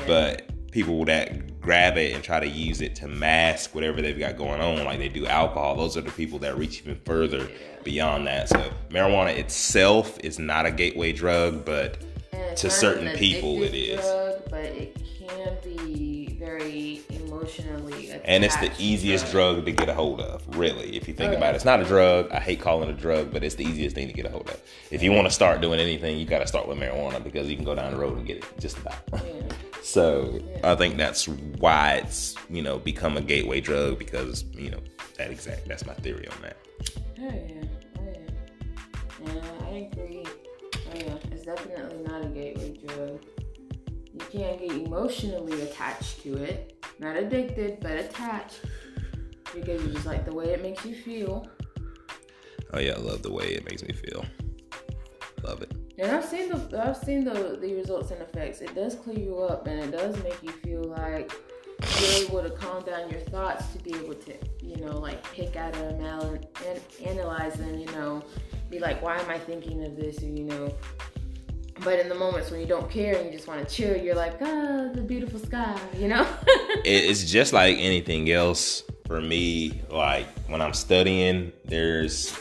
But 0.06 0.50
people 0.70 1.04
that 1.04 1.60
grab 1.60 1.96
it 1.96 2.14
and 2.14 2.22
try 2.22 2.40
to 2.40 2.48
use 2.48 2.80
it 2.80 2.94
to 2.96 3.08
mask 3.08 3.74
whatever 3.74 4.00
they've 4.00 4.18
got 4.18 4.36
going 4.36 4.60
on, 4.60 4.84
like 4.84 4.98
they 4.98 5.08
do 5.08 5.26
alcohol, 5.26 5.76
those 5.76 5.96
are 5.96 6.00
the 6.00 6.10
people 6.12 6.38
that 6.40 6.56
reach 6.56 6.80
even 6.80 6.98
further 7.04 7.48
beyond 7.84 8.26
that. 8.26 8.48
So 8.48 8.70
marijuana 8.90 9.36
itself 9.36 10.18
is 10.20 10.38
not 10.38 10.66
a 10.66 10.70
gateway 10.70 11.12
drug, 11.12 11.64
but 11.64 11.98
to 12.56 12.70
certain 12.70 13.16
people 13.16 13.62
it 13.62 13.74
is. 13.74 14.00
Drug, 14.00 14.50
but 14.50 14.64
it 14.64 14.96
can 15.18 15.56
be 15.64 16.36
very 16.38 17.02
emotionally 17.10 18.10
attached. 18.10 18.24
And 18.24 18.44
it's 18.44 18.56
the 18.56 18.70
easiest 18.78 19.30
drug. 19.30 19.56
drug 19.56 19.66
to 19.66 19.72
get 19.72 19.88
a 19.88 19.94
hold 19.94 20.20
of, 20.20 20.42
really. 20.56 20.96
If 20.96 21.08
you 21.08 21.14
think 21.14 21.32
oh, 21.32 21.36
about 21.36 21.54
it, 21.54 21.56
it's 21.56 21.64
not 21.64 21.80
a 21.80 21.84
drug. 21.84 22.30
I 22.30 22.40
hate 22.40 22.60
calling 22.60 22.88
it 22.88 22.92
a 22.92 23.00
drug, 23.00 23.32
but 23.32 23.44
it's 23.44 23.54
the 23.54 23.64
easiest 23.64 23.94
thing 23.94 24.06
to 24.06 24.12
get 24.12 24.26
a 24.26 24.30
hold 24.30 24.48
of. 24.48 24.60
If 24.90 25.02
you 25.02 25.12
want 25.12 25.26
to 25.26 25.32
start 25.32 25.60
doing 25.60 25.80
anything, 25.80 26.18
you 26.18 26.26
got 26.26 26.40
to 26.40 26.46
start 26.46 26.68
with 26.68 26.78
marijuana 26.78 27.22
because 27.22 27.48
you 27.48 27.56
can 27.56 27.64
go 27.64 27.74
down 27.74 27.92
the 27.92 27.98
road 27.98 28.16
and 28.16 28.26
get 28.26 28.38
it 28.38 28.44
just 28.58 28.78
about. 28.78 28.96
Yeah. 29.12 29.20
So 29.82 30.40
I 30.62 30.74
think 30.74 30.96
that's 30.96 31.26
why 31.26 32.02
it's 32.04 32.34
you 32.48 32.62
know 32.62 32.78
become 32.78 33.16
a 33.16 33.20
gateway 33.20 33.60
drug 33.60 33.98
because 33.98 34.44
you 34.52 34.70
know 34.70 34.80
that 35.16 35.30
exact 35.30 35.66
that's 35.68 35.86
my 35.86 35.94
theory 35.94 36.28
on 36.28 36.42
that. 36.42 36.56
Oh 37.18 37.22
yeah, 37.22 37.64
oh 37.98 38.04
yeah, 39.24 39.34
yeah. 39.34 39.66
I 39.66 39.90
agree. 39.92 40.24
Oh 40.74 40.96
yeah, 40.96 41.14
it's 41.30 41.44
definitely 41.44 42.02
not 42.04 42.24
a 42.24 42.28
gateway 42.28 42.76
drug. 42.76 43.24
You 44.12 44.20
can't 44.30 44.58
get 44.60 44.72
emotionally 44.72 45.62
attached 45.62 46.22
to 46.22 46.36
it, 46.36 46.84
not 46.98 47.16
addicted, 47.16 47.80
but 47.80 47.92
attached 47.92 48.60
because 49.54 49.82
you 49.82 49.92
just 49.92 50.06
like 50.06 50.24
the 50.24 50.34
way 50.34 50.46
it 50.46 50.62
makes 50.62 50.84
you 50.84 50.94
feel. 50.94 51.48
Oh 52.72 52.78
yeah, 52.78 52.92
I 52.92 52.98
love 52.98 53.22
the 53.22 53.32
way 53.32 53.46
it 53.46 53.64
makes 53.64 53.82
me 53.82 53.92
feel. 53.92 54.24
Love 55.42 55.62
it. 55.62 55.72
And 56.00 56.10
I've 56.12 56.24
seen 56.24 56.48
the 56.48 56.82
I've 56.82 56.96
seen 56.96 57.24
the 57.24 57.58
the 57.60 57.74
results 57.74 58.10
and 58.10 58.22
effects. 58.22 58.62
It 58.62 58.74
does 58.74 58.94
clear 58.94 59.18
you 59.18 59.38
up, 59.40 59.66
and 59.66 59.78
it 59.78 59.90
does 59.90 60.16
make 60.22 60.42
you 60.42 60.50
feel 60.50 60.84
like 60.84 61.30
you're 62.00 62.26
able 62.26 62.42
to 62.42 62.50
calm 62.50 62.82
down 62.84 63.10
your 63.10 63.20
thoughts 63.20 63.66
to 63.74 63.78
be 63.82 63.94
able 63.94 64.14
to 64.14 64.34
you 64.62 64.76
know 64.76 64.98
like 64.98 65.22
pick 65.34 65.56
out 65.56 65.74
them 65.74 66.00
and, 66.02 66.46
and 66.66 66.80
analyze 67.04 67.54
them. 67.54 67.78
You 67.78 67.86
know, 67.88 68.22
be 68.70 68.78
like, 68.78 69.02
why 69.02 69.18
am 69.18 69.28
I 69.28 69.38
thinking 69.38 69.84
of 69.84 69.94
this? 69.94 70.22
Or 70.22 70.26
you 70.26 70.44
know. 70.44 70.74
But 71.84 71.98
in 71.98 72.08
the 72.08 72.14
moments 72.14 72.50
when 72.50 72.60
you 72.60 72.66
don't 72.66 72.90
care 72.90 73.16
and 73.16 73.26
you 73.26 73.32
just 73.32 73.46
want 73.46 73.66
to 73.66 73.74
chill, 73.74 73.96
you're 73.96 74.14
like, 74.14 74.34
ah, 74.42 74.90
the 74.92 75.00
beautiful 75.00 75.40
sky, 75.40 75.80
you 75.96 76.08
know? 76.08 76.26
it's 76.84 77.24
just 77.24 77.54
like 77.54 77.78
anything 77.78 78.30
else 78.30 78.82
for 79.06 79.18
me. 79.18 79.80
Like 79.88 80.26
when 80.46 80.60
I'm 80.60 80.74
studying, 80.74 81.52
there's 81.64 82.36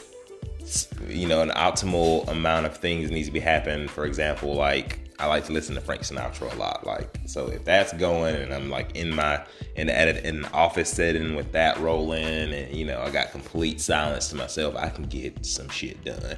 you 1.07 1.27
know 1.27 1.41
an 1.41 1.49
optimal 1.49 2.27
amount 2.27 2.65
of 2.65 2.77
things 2.77 3.11
needs 3.11 3.27
to 3.27 3.33
be 3.33 3.39
happening. 3.39 3.87
For 3.87 4.05
example 4.05 4.53
like 4.53 4.99
i 5.19 5.25
like 5.25 5.43
to 5.43 5.51
listen 5.51 5.75
to 5.75 5.81
frank 5.81 6.01
sinatra 6.01 6.49
a 6.53 6.55
lot 6.55 6.87
like 6.87 7.19
so 7.25 7.47
if 7.47 7.65
that's 7.65 7.91
going 7.91 8.35
and 8.35 8.53
i'm 8.53 8.69
like 8.69 8.95
in 8.95 9.13
my 9.13 9.43
in 9.75 9.89
in 9.89 10.41
the 10.43 10.51
office 10.53 10.89
setting 10.89 11.35
with 11.35 11.51
that 11.51 11.77
rolling 11.79 12.53
and 12.53 12.73
you 12.73 12.85
know 12.85 13.01
i 13.01 13.09
got 13.11 13.29
complete 13.29 13.81
silence 13.81 14.29
to 14.29 14.35
myself 14.37 14.73
i 14.77 14.87
can 14.87 15.03
get 15.03 15.45
some 15.45 15.67
shit 15.67 16.01
done. 16.05 16.37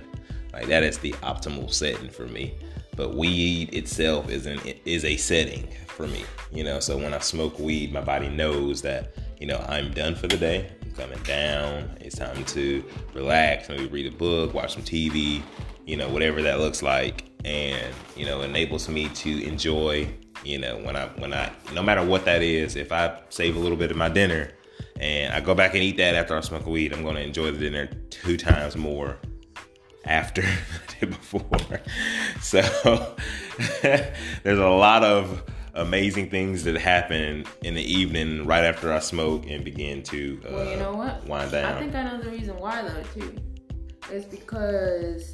Like 0.52 0.68
that 0.68 0.84
is 0.84 0.98
the 0.98 1.14
optimal 1.14 1.72
setting 1.72 2.10
for 2.10 2.28
me. 2.28 2.56
But 2.98 3.16
weed 3.16 3.74
itself 3.74 4.30
is 4.30 4.46
an 4.46 4.60
is 4.84 5.06
a 5.06 5.16
setting 5.16 5.68
for 5.88 6.08
me 6.08 6.24
you 6.52 6.64
know 6.64 6.80
so 6.80 6.98
when 6.98 7.14
i 7.14 7.20
smoke 7.20 7.60
weed 7.60 7.94
my 7.94 8.02
body 8.02 8.28
knows 8.28 8.82
that 8.82 9.14
you 9.40 9.46
know 9.46 9.64
i'm 9.70 9.92
done 9.92 10.16
for 10.16 10.28
the 10.28 10.38
day 10.38 10.70
coming 10.92 11.22
down. 11.24 11.98
It's 12.00 12.18
time 12.18 12.44
to 12.46 12.84
relax, 13.14 13.70
maybe 13.70 13.88
read 13.88 14.14
a 14.14 14.16
book, 14.16 14.54
watch 14.54 14.74
some 14.74 14.84
TV, 14.84 15.42
you 15.86 15.98
know, 15.98 16.10
whatever 16.10 16.42
that 16.42 16.60
looks 16.60 16.84
like, 16.84 17.32
and 17.44 17.94
you 18.16 18.26
know, 18.26 18.42
enables 18.42 18.88
me 18.90 19.10
to 19.10 19.44
enjoy. 19.44 20.14
You 20.44 20.58
know, 20.58 20.78
when 20.80 20.96
I 20.96 21.08
when 21.18 21.34
I 21.34 21.52
no 21.74 21.84
matter 21.84 22.04
what 22.04 22.26
that 22.26 22.42
is, 22.42 22.76
if 22.76 22.92
I 22.92 23.22
save 23.30 23.56
a 23.56 23.60
little 23.60 23.78
bit 23.78 23.92
of 23.92 23.98
my 23.98 24.10
dinner 24.10 24.52
and 25.00 25.34
I 25.34 25.40
go 25.40 25.54
back 25.56 25.74
and 25.74 25.84
eat 25.84 25.98
that 25.98 26.16
after 26.16 26.36
I 26.36 26.42
smoke 26.42 26.66
weed, 26.66 26.94
I'm 26.94 27.04
going 27.04 27.16
to 27.16 27.24
enjoy 27.24 27.52
the 27.52 27.60
dinner 27.60 27.88
two 28.10 28.38
times 28.38 28.76
more 28.76 29.18
after 30.06 30.42
I 30.44 31.00
did 31.00 31.10
before. 31.10 31.82
So 32.42 32.62
there's 33.82 34.60
a 34.60 34.68
lot 34.68 35.04
of 35.04 35.44
amazing 35.74 36.30
things 36.30 36.64
that 36.64 36.76
happen 36.76 37.46
in 37.64 37.74
the 37.74 37.84
evening 37.84 38.46
right 38.46 38.64
after 38.64 38.92
I 38.92 39.00
smoke 39.00 39.46
and 39.48 39.64
begin 39.64 40.04
to 40.04 40.42
uh, 40.46 40.52
well, 40.52 40.72
you 40.72 40.78
know 40.78 40.94
what? 40.94 41.24
wind 41.26 41.52
down. 41.52 41.74
I 41.74 41.80
think 41.80 41.96
I 41.96 42.04
know 42.04 42.22
the 42.22 42.30
reason 42.30 42.58
why 42.58 42.82
though 42.82 43.04
too. 43.20 43.36
It's 44.10 44.26
because 44.26 45.32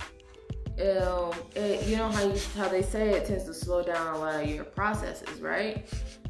um, 0.80 1.32
it, 1.56 1.88
you 1.88 1.98
know 1.98 2.10
how 2.10 2.24
you, 2.24 2.40
how 2.56 2.68
they 2.68 2.84
say 2.84 3.10
it 3.10 3.26
tends 3.26 3.46
to 3.46 3.54
slow 3.54 3.82
down 3.82 4.16
a 4.16 4.20
lot 4.20 4.44
of 4.44 4.50
your 4.50 4.64
processes, 4.64 5.42
right? 5.42 5.88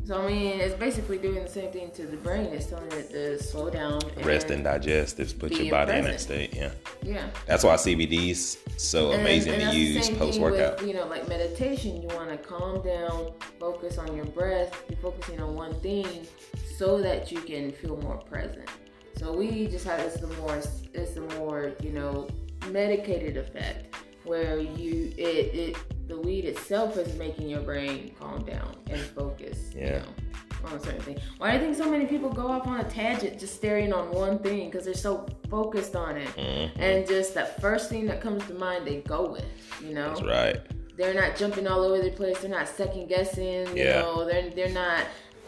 So 0.08 0.22
I 0.22 0.26
mean, 0.26 0.62
it's 0.62 0.74
basically 0.74 1.18
doing 1.18 1.44
the 1.44 1.50
same 1.50 1.70
thing 1.70 1.92
to 1.92 2.06
the 2.06 2.16
brain. 2.16 2.46
It's 2.46 2.68
telling 2.68 2.90
it 2.94 3.10
to 3.10 3.44
slow 3.44 3.70
down, 3.70 4.00
rest 4.24 4.50
and 4.52 4.64
digest. 4.64 5.20
It's 5.20 5.34
put 5.34 5.52
your 5.52 5.70
body 5.70 5.92
present. 5.92 5.98
in 5.98 6.12
that 6.14 6.22
state. 6.22 6.56
Yeah. 6.56 6.72
Yeah. 7.04 7.30
That's 7.46 7.66
why 7.66 7.76
CBD's 7.76 8.58
so 8.78 9.12
and, 9.12 9.20
amazing 9.20 9.56
and 9.56 9.70
to 9.70 9.78
use 9.78 10.10
post 10.12 10.40
workout. 10.40 10.82
You 10.88 10.94
know, 10.94 11.08
like 11.08 11.28
meditation, 11.28 12.02
you 12.02 12.08
want 12.16 12.30
to 12.30 12.38
calm 12.38 12.82
down, 12.84 13.34
focus 13.60 13.98
on 13.98 14.16
your 14.16 14.24
breath. 14.28 14.82
You're 14.88 14.98
focusing 15.00 15.42
on 15.42 15.56
one 15.56 15.78
thing 15.82 16.26
so 16.78 17.02
that 17.02 17.30
you 17.30 17.42
can 17.42 17.74
feel 17.74 17.98
more 17.98 18.16
present. 18.16 18.70
So 19.18 19.36
we 19.36 19.68
just 19.68 19.84
have 19.84 20.00
it's 20.00 20.22
the 20.22 20.28
more 20.28 20.56
it's 20.56 21.16
the 21.16 21.28
more 21.38 21.74
you 21.84 21.92
know 21.92 22.30
medicated 22.70 23.36
effect 23.36 23.94
where 24.24 24.58
you 24.58 25.14
it 25.18 25.54
it 25.54 25.78
the 26.08 26.20
weed 26.20 26.46
itself 26.46 26.98
is 26.98 27.16
making 27.18 27.50
your 27.50 27.62
brain 27.62 28.14
calm 28.20 28.44
down 28.44 28.76
and 28.90 29.00
focus. 29.00 29.72
Yeah. 29.76 29.86
You 29.86 29.92
know, 29.92 30.06
on 30.66 30.74
a 30.74 30.80
certain 30.80 31.02
thing. 31.02 31.20
Why 31.38 31.52
do 31.52 31.58
you 31.58 31.64
think 31.64 31.78
so 31.78 31.90
many 31.90 32.06
people 32.06 32.32
go 32.32 32.48
off 32.48 32.66
on 32.68 32.80
a 32.80 32.90
tangent 32.90 33.40
just 33.40 33.56
staring 33.56 33.94
on 33.94 34.12
one 34.12 34.40
thing 34.40 34.70
because 34.70 34.86
they're 34.86 34.94
so 34.94 35.28
focused 35.50 35.96
on 35.96 36.18
it, 36.18 36.28
mm-hmm. 36.30 36.82
and 36.82 37.08
just 37.08 37.34
that 37.36 37.62
first 37.62 37.90
thing 37.90 38.06
that 38.08 38.22
comes 38.22 38.46
to 38.48 38.54
mind 38.54 38.86
they 38.86 39.02
go 39.02 39.32
with. 39.32 39.46
You 39.84 39.94
know. 39.94 40.10
That's 40.10 40.24
right. 40.24 40.58
They're 40.98 41.14
not 41.14 41.36
jumping 41.36 41.68
all 41.68 41.84
over 41.84 42.02
the 42.02 42.10
place. 42.10 42.40
They're 42.40 42.50
not 42.50 42.68
second 42.68 43.08
guessing. 43.08 43.68
You 43.78 43.84
yeah. 43.84 44.02
know, 44.02 44.26
they're 44.26 44.50
they're 44.50 44.70
not 44.70 45.06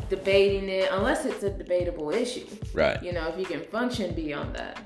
debating 0.09 0.69
it 0.69 0.89
unless 0.91 1.25
it's 1.25 1.43
a 1.43 1.49
debatable 1.49 2.11
issue. 2.11 2.45
Right. 2.73 3.01
You 3.01 3.13
know, 3.13 3.27
if 3.29 3.39
you 3.39 3.45
can 3.45 3.63
function 3.63 4.13
beyond 4.13 4.55
that. 4.55 4.79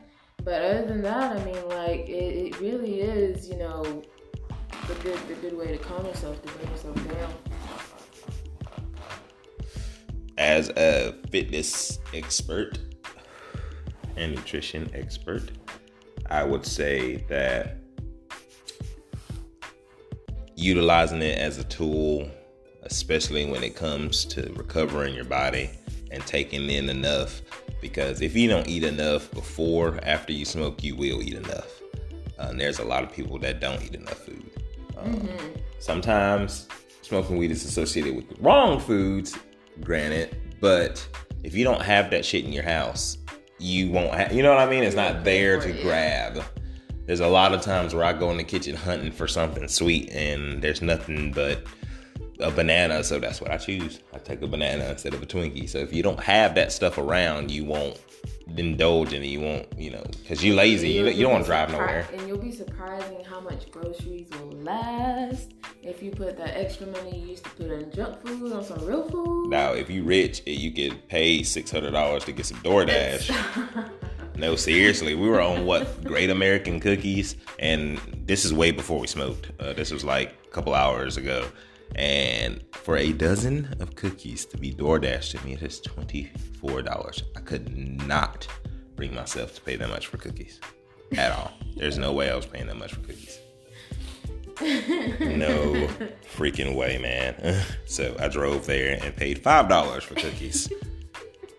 But 0.43 0.61
other 0.61 0.85
than 0.85 1.01
that, 1.03 1.37
I 1.37 1.45
mean, 1.45 1.69
like 1.69 2.09
it, 2.09 2.55
it 2.55 2.59
really 2.59 3.01
is, 3.01 3.47
you 3.47 3.55
know, 3.57 4.03
the 4.87 4.95
good 4.95 5.19
the 5.27 5.35
good 5.35 5.57
way 5.57 5.67
to 5.67 5.77
calm 5.77 6.05
yourself 6.05 6.41
to 6.41 6.53
bring 6.53 6.69
yourself 6.69 6.95
down. 7.09 7.33
As 10.37 10.69
a 10.69 11.15
fitness 11.29 11.99
expert 12.13 12.79
and 14.17 14.35
nutrition 14.35 14.89
expert, 14.93 15.51
I 16.29 16.43
would 16.43 16.65
say 16.65 17.17
that 17.29 17.77
utilizing 20.55 21.21
it 21.21 21.37
as 21.37 21.57
a 21.59 21.63
tool, 21.65 22.29
especially 22.83 23.45
when 23.45 23.63
it 23.63 23.75
comes 23.75 24.25
to 24.25 24.51
recovering 24.53 25.13
your 25.13 25.25
body 25.25 25.69
and 26.11 26.25
taking 26.25 26.69
in 26.69 26.89
enough, 26.89 27.41
because 27.81 28.21
if 28.21 28.35
you 28.35 28.47
don't 28.47 28.67
eat 28.67 28.83
enough 28.83 29.29
before, 29.31 29.99
after 30.03 30.31
you 30.31 30.45
smoke, 30.45 30.83
you 30.83 30.95
will 30.95 31.21
eat 31.21 31.33
enough. 31.33 31.67
And 32.37 32.59
there's 32.59 32.79
a 32.79 32.85
lot 32.85 33.03
of 33.03 33.11
people 33.11 33.39
that 33.39 33.59
don't 33.59 33.81
eat 33.83 33.95
enough 33.95 34.19
food. 34.19 34.42
Mm-hmm. 35.03 35.59
Sometimes 35.79 36.67
smoking 37.01 37.37
weed 37.37 37.51
is 37.51 37.65
associated 37.65 38.15
with 38.15 38.29
the 38.29 38.41
wrong 38.41 38.79
foods, 38.79 39.37
granted, 39.81 40.35
but 40.59 41.05
if 41.43 41.53
you 41.53 41.63
don't 41.63 41.81
have 41.81 42.09
that 42.11 42.23
shit 42.23 42.45
in 42.45 42.53
your 42.53 42.63
house, 42.63 43.17
you 43.59 43.91
won't 43.91 44.13
have, 44.13 44.33
you 44.33 44.43
know 44.43 44.49
what 44.49 44.59
I 44.59 44.69
mean? 44.69 44.83
It's 44.83 44.95
not 44.95 45.23
there 45.23 45.59
to 45.59 45.73
grab. 45.81 46.43
There's 47.05 47.19
a 47.19 47.27
lot 47.27 47.53
of 47.53 47.61
times 47.61 47.93
where 47.93 48.05
I 48.05 48.13
go 48.13 48.31
in 48.31 48.37
the 48.37 48.43
kitchen 48.43 48.75
hunting 48.75 49.11
for 49.11 49.27
something 49.27 49.67
sweet 49.67 50.09
and 50.11 50.61
there's 50.61 50.81
nothing 50.81 51.33
but 51.33 51.65
a 52.39 52.49
banana, 52.49 53.03
so 53.03 53.19
that's 53.19 53.41
what 53.41 53.51
I 53.51 53.57
choose. 53.57 53.99
I 54.13 54.19
take 54.19 54.41
a 54.41 54.47
banana 54.47 54.85
instead 54.85 55.13
of 55.13 55.21
a 55.21 55.25
Twinkie. 55.25 55.69
So 55.69 55.79
if 55.79 55.93
you 55.93 56.01
don't 56.01 56.19
have 56.19 56.55
that 56.55 56.71
stuff 56.71 56.97
around, 56.97 57.51
you 57.51 57.65
won't 57.65 57.99
indulge 58.57 59.13
in 59.13 59.23
it. 59.23 59.27
You 59.27 59.41
won't, 59.41 59.67
you 59.77 59.91
know, 59.91 60.03
because 60.21 60.43
you're 60.43 60.55
lazy. 60.55 60.89
You, 60.89 61.07
you 61.07 61.23
don't 61.23 61.31
want 61.31 61.43
to 61.45 61.49
drive 61.49 61.71
nowhere. 61.71 62.07
And 62.13 62.27
you'll 62.27 62.37
be 62.37 62.51
surprising 62.51 63.23
how 63.23 63.39
much 63.39 63.71
groceries 63.71 64.29
will 64.31 64.51
last 64.61 65.53
if 65.81 66.01
you 66.01 66.11
put 66.11 66.37
that 66.37 66.57
extra 66.57 66.87
money 66.87 67.19
you 67.19 67.27
used 67.29 67.43
to 67.43 67.49
put 67.51 67.71
in 67.71 67.91
junk 67.91 68.25
food 68.25 68.53
on 68.53 68.63
some 68.63 68.85
real 68.85 69.07
food. 69.09 69.49
Now, 69.49 69.73
if 69.73 69.89
you 69.89 70.03
rich, 70.03 70.41
you 70.45 70.69
get 70.71 71.07
paid 71.07 71.43
six 71.47 71.71
hundred 71.71 71.91
dollars 71.91 72.25
to 72.25 72.31
get 72.31 72.45
some 72.45 72.57
DoorDash. 72.59 73.89
no, 74.37 74.55
seriously, 74.55 75.15
we 75.15 75.27
were 75.27 75.41
on 75.41 75.65
what 75.65 76.03
Great 76.03 76.29
American 76.29 76.79
Cookies, 76.79 77.35
and 77.59 77.99
this 78.25 78.45
is 78.45 78.53
way 78.53 78.71
before 78.71 78.99
we 78.99 79.07
smoked. 79.07 79.51
Uh, 79.59 79.73
this 79.73 79.91
was 79.91 80.03
like 80.03 80.35
a 80.45 80.49
couple 80.49 80.73
hours 80.73 81.17
ago. 81.17 81.45
And 81.95 82.63
for 82.71 82.97
a 82.97 83.11
dozen 83.13 83.75
of 83.79 83.95
cookies 83.95 84.45
to 84.45 84.57
be 84.57 84.73
DoorDash 84.73 85.31
to 85.31 85.45
me, 85.45 85.53
it 85.53 85.61
is 85.61 85.81
$24. 85.81 87.23
I 87.35 87.39
could 87.41 88.07
not 88.07 88.47
bring 88.95 89.13
myself 89.13 89.55
to 89.55 89.61
pay 89.61 89.75
that 89.75 89.89
much 89.89 90.07
for 90.07 90.17
cookies 90.17 90.59
at 91.17 91.31
all. 91.31 91.51
There's 91.75 91.97
no 91.97 92.11
way 92.13 92.29
I 92.29 92.35
was 92.35 92.45
paying 92.45 92.67
that 92.67 92.77
much 92.77 92.93
for 92.93 93.01
cookies. 93.01 93.39
no 94.59 95.87
freaking 96.35 96.75
way, 96.75 96.97
man. 96.97 97.63
so 97.85 98.15
I 98.19 98.27
drove 98.27 98.65
there 98.65 98.99
and 99.01 99.15
paid 99.15 99.43
$5 99.43 100.01
for 100.01 100.15
cookies. 100.15 100.71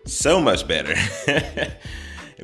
so 0.05 0.41
much 0.41 0.67
better. 0.67 0.95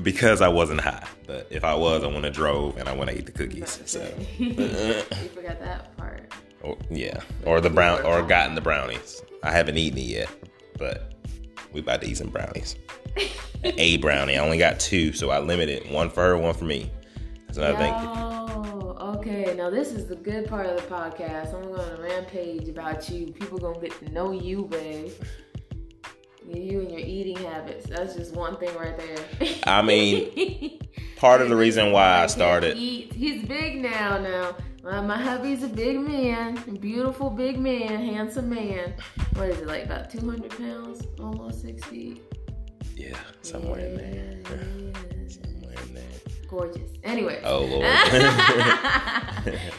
because 0.01 0.41
I 0.41 0.47
wasn't 0.47 0.81
high. 0.81 1.05
But 1.27 1.47
if 1.49 1.63
I 1.63 1.75
was, 1.75 2.03
I 2.03 2.07
wouldn't 2.07 2.25
have 2.25 2.33
drove 2.33 2.77
and 2.77 2.87
I 2.87 2.93
wouldn't 2.93 3.09
have 3.09 3.17
ate 3.19 3.25
the 3.25 3.31
cookies. 3.31 3.81
So 3.85 4.13
you 4.37 4.53
forgot 4.53 5.59
that 5.59 5.95
part. 5.97 6.31
Oh, 6.63 6.69
or, 6.69 6.77
yeah, 6.89 7.21
or 7.45 7.61
the 7.61 7.69
brown, 7.69 8.03
or 8.03 8.21
gotten 8.21 8.55
the 8.55 8.61
brownies. 8.61 9.21
I 9.43 9.51
haven't 9.51 9.77
eaten 9.77 9.99
it 9.99 10.03
yet, 10.03 10.29
but 10.77 11.13
we 11.73 11.79
about 11.79 12.01
to 12.01 12.07
eat 12.07 12.17
some 12.17 12.29
brownies. 12.29 12.75
a 13.63 13.97
brownie. 13.97 14.37
I 14.37 14.43
only 14.43 14.57
got 14.57 14.79
two, 14.79 15.13
so 15.13 15.29
I 15.29 15.39
limited 15.39 15.89
one 15.91 16.09
for 16.09 16.21
her, 16.21 16.37
one 16.37 16.53
for 16.53 16.65
me. 16.65 16.91
That's 17.47 17.57
what 17.57 17.69
Yo, 17.69 17.75
I 17.75 17.77
think. 17.77 18.31
Okay, 19.01 19.53
now 19.55 19.69
this 19.69 19.91
is 19.91 20.07
the 20.07 20.15
good 20.15 20.47
part 20.47 20.65
of 20.65 20.75
the 20.75 20.87
podcast. 20.87 21.53
I'm 21.53 21.63
going 21.63 21.95
to 21.95 22.01
rampage 22.01 22.69
about 22.69 23.09
you. 23.09 23.31
People 23.31 23.57
gonna 23.57 23.79
get 23.79 23.97
to 23.99 24.09
know 24.09 24.31
you, 24.31 24.65
babe. 24.65 25.11
You 26.47 26.81
and 26.81 26.91
your 26.91 26.99
eating 26.99 27.37
habits. 27.37 27.87
That's 27.87 28.15
just 28.15 28.33
one 28.33 28.57
thing 28.57 28.75
right 28.75 28.97
there. 28.97 29.55
I 29.65 29.81
mean, 29.81 30.79
part 31.17 31.41
of 31.41 31.49
the 31.49 31.55
reason 31.55 31.91
why 31.91 32.23
I 32.23 32.27
started. 32.27 32.75
He's 32.75 33.45
big 33.45 33.81
now. 33.81 34.17
Now 34.17 34.55
my, 34.83 35.01
my 35.01 35.17
hubby's 35.17 35.63
a 35.63 35.67
big 35.67 35.99
man, 35.99 36.55
beautiful 36.79 37.29
big 37.29 37.59
man, 37.59 38.03
handsome 38.03 38.49
man. 38.49 38.93
What 39.33 39.49
is 39.49 39.59
it 39.59 39.67
like? 39.67 39.85
About 39.85 40.09
two 40.09 40.27
hundred 40.27 40.51
pounds, 40.57 41.05
almost 41.19 41.61
sixty. 41.61 42.21
Yeah, 42.95 43.17
somewhere 43.41 43.79
yeah, 43.79 43.85
in 43.85 43.95
there. 43.95 44.39
Yeah. 44.43 45.27
Somewhere 45.27 45.75
in 45.87 45.93
there. 45.93 46.03
Gorgeous. 46.47 46.91
Anyway. 47.03 47.41
Oh 47.43 47.65
Lord. 47.65 47.85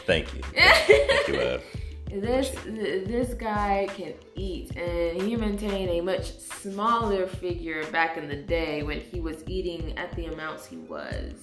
Thank 0.05 0.33
you. 0.33 0.41
Thank 0.53 1.27
you, 1.27 1.39
love. 1.39 1.63
This 2.09 2.51
this 2.65 3.33
guy 3.33 3.87
can 3.95 4.13
eat, 4.35 4.75
and 4.77 5.21
he 5.21 5.35
maintained 5.35 5.89
a 5.89 6.01
much 6.01 6.37
smaller 6.37 7.25
figure 7.25 7.83
back 7.87 8.17
in 8.17 8.27
the 8.27 8.35
day 8.35 8.83
when 8.83 8.99
he 8.99 9.19
was 9.19 9.43
eating 9.47 9.97
at 9.97 10.15
the 10.15 10.27
amounts 10.27 10.65
he 10.65 10.77
was. 10.77 11.33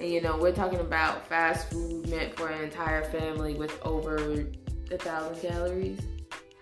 And 0.00 0.10
you 0.10 0.22
know, 0.22 0.38
we're 0.38 0.52
talking 0.52 0.80
about 0.80 1.26
fast 1.26 1.70
food 1.70 2.08
meant 2.08 2.34
for 2.34 2.48
an 2.48 2.64
entire 2.64 3.04
family 3.10 3.54
with 3.54 3.78
over 3.84 4.46
a 4.90 4.96
thousand 4.96 5.46
calories, 5.46 6.00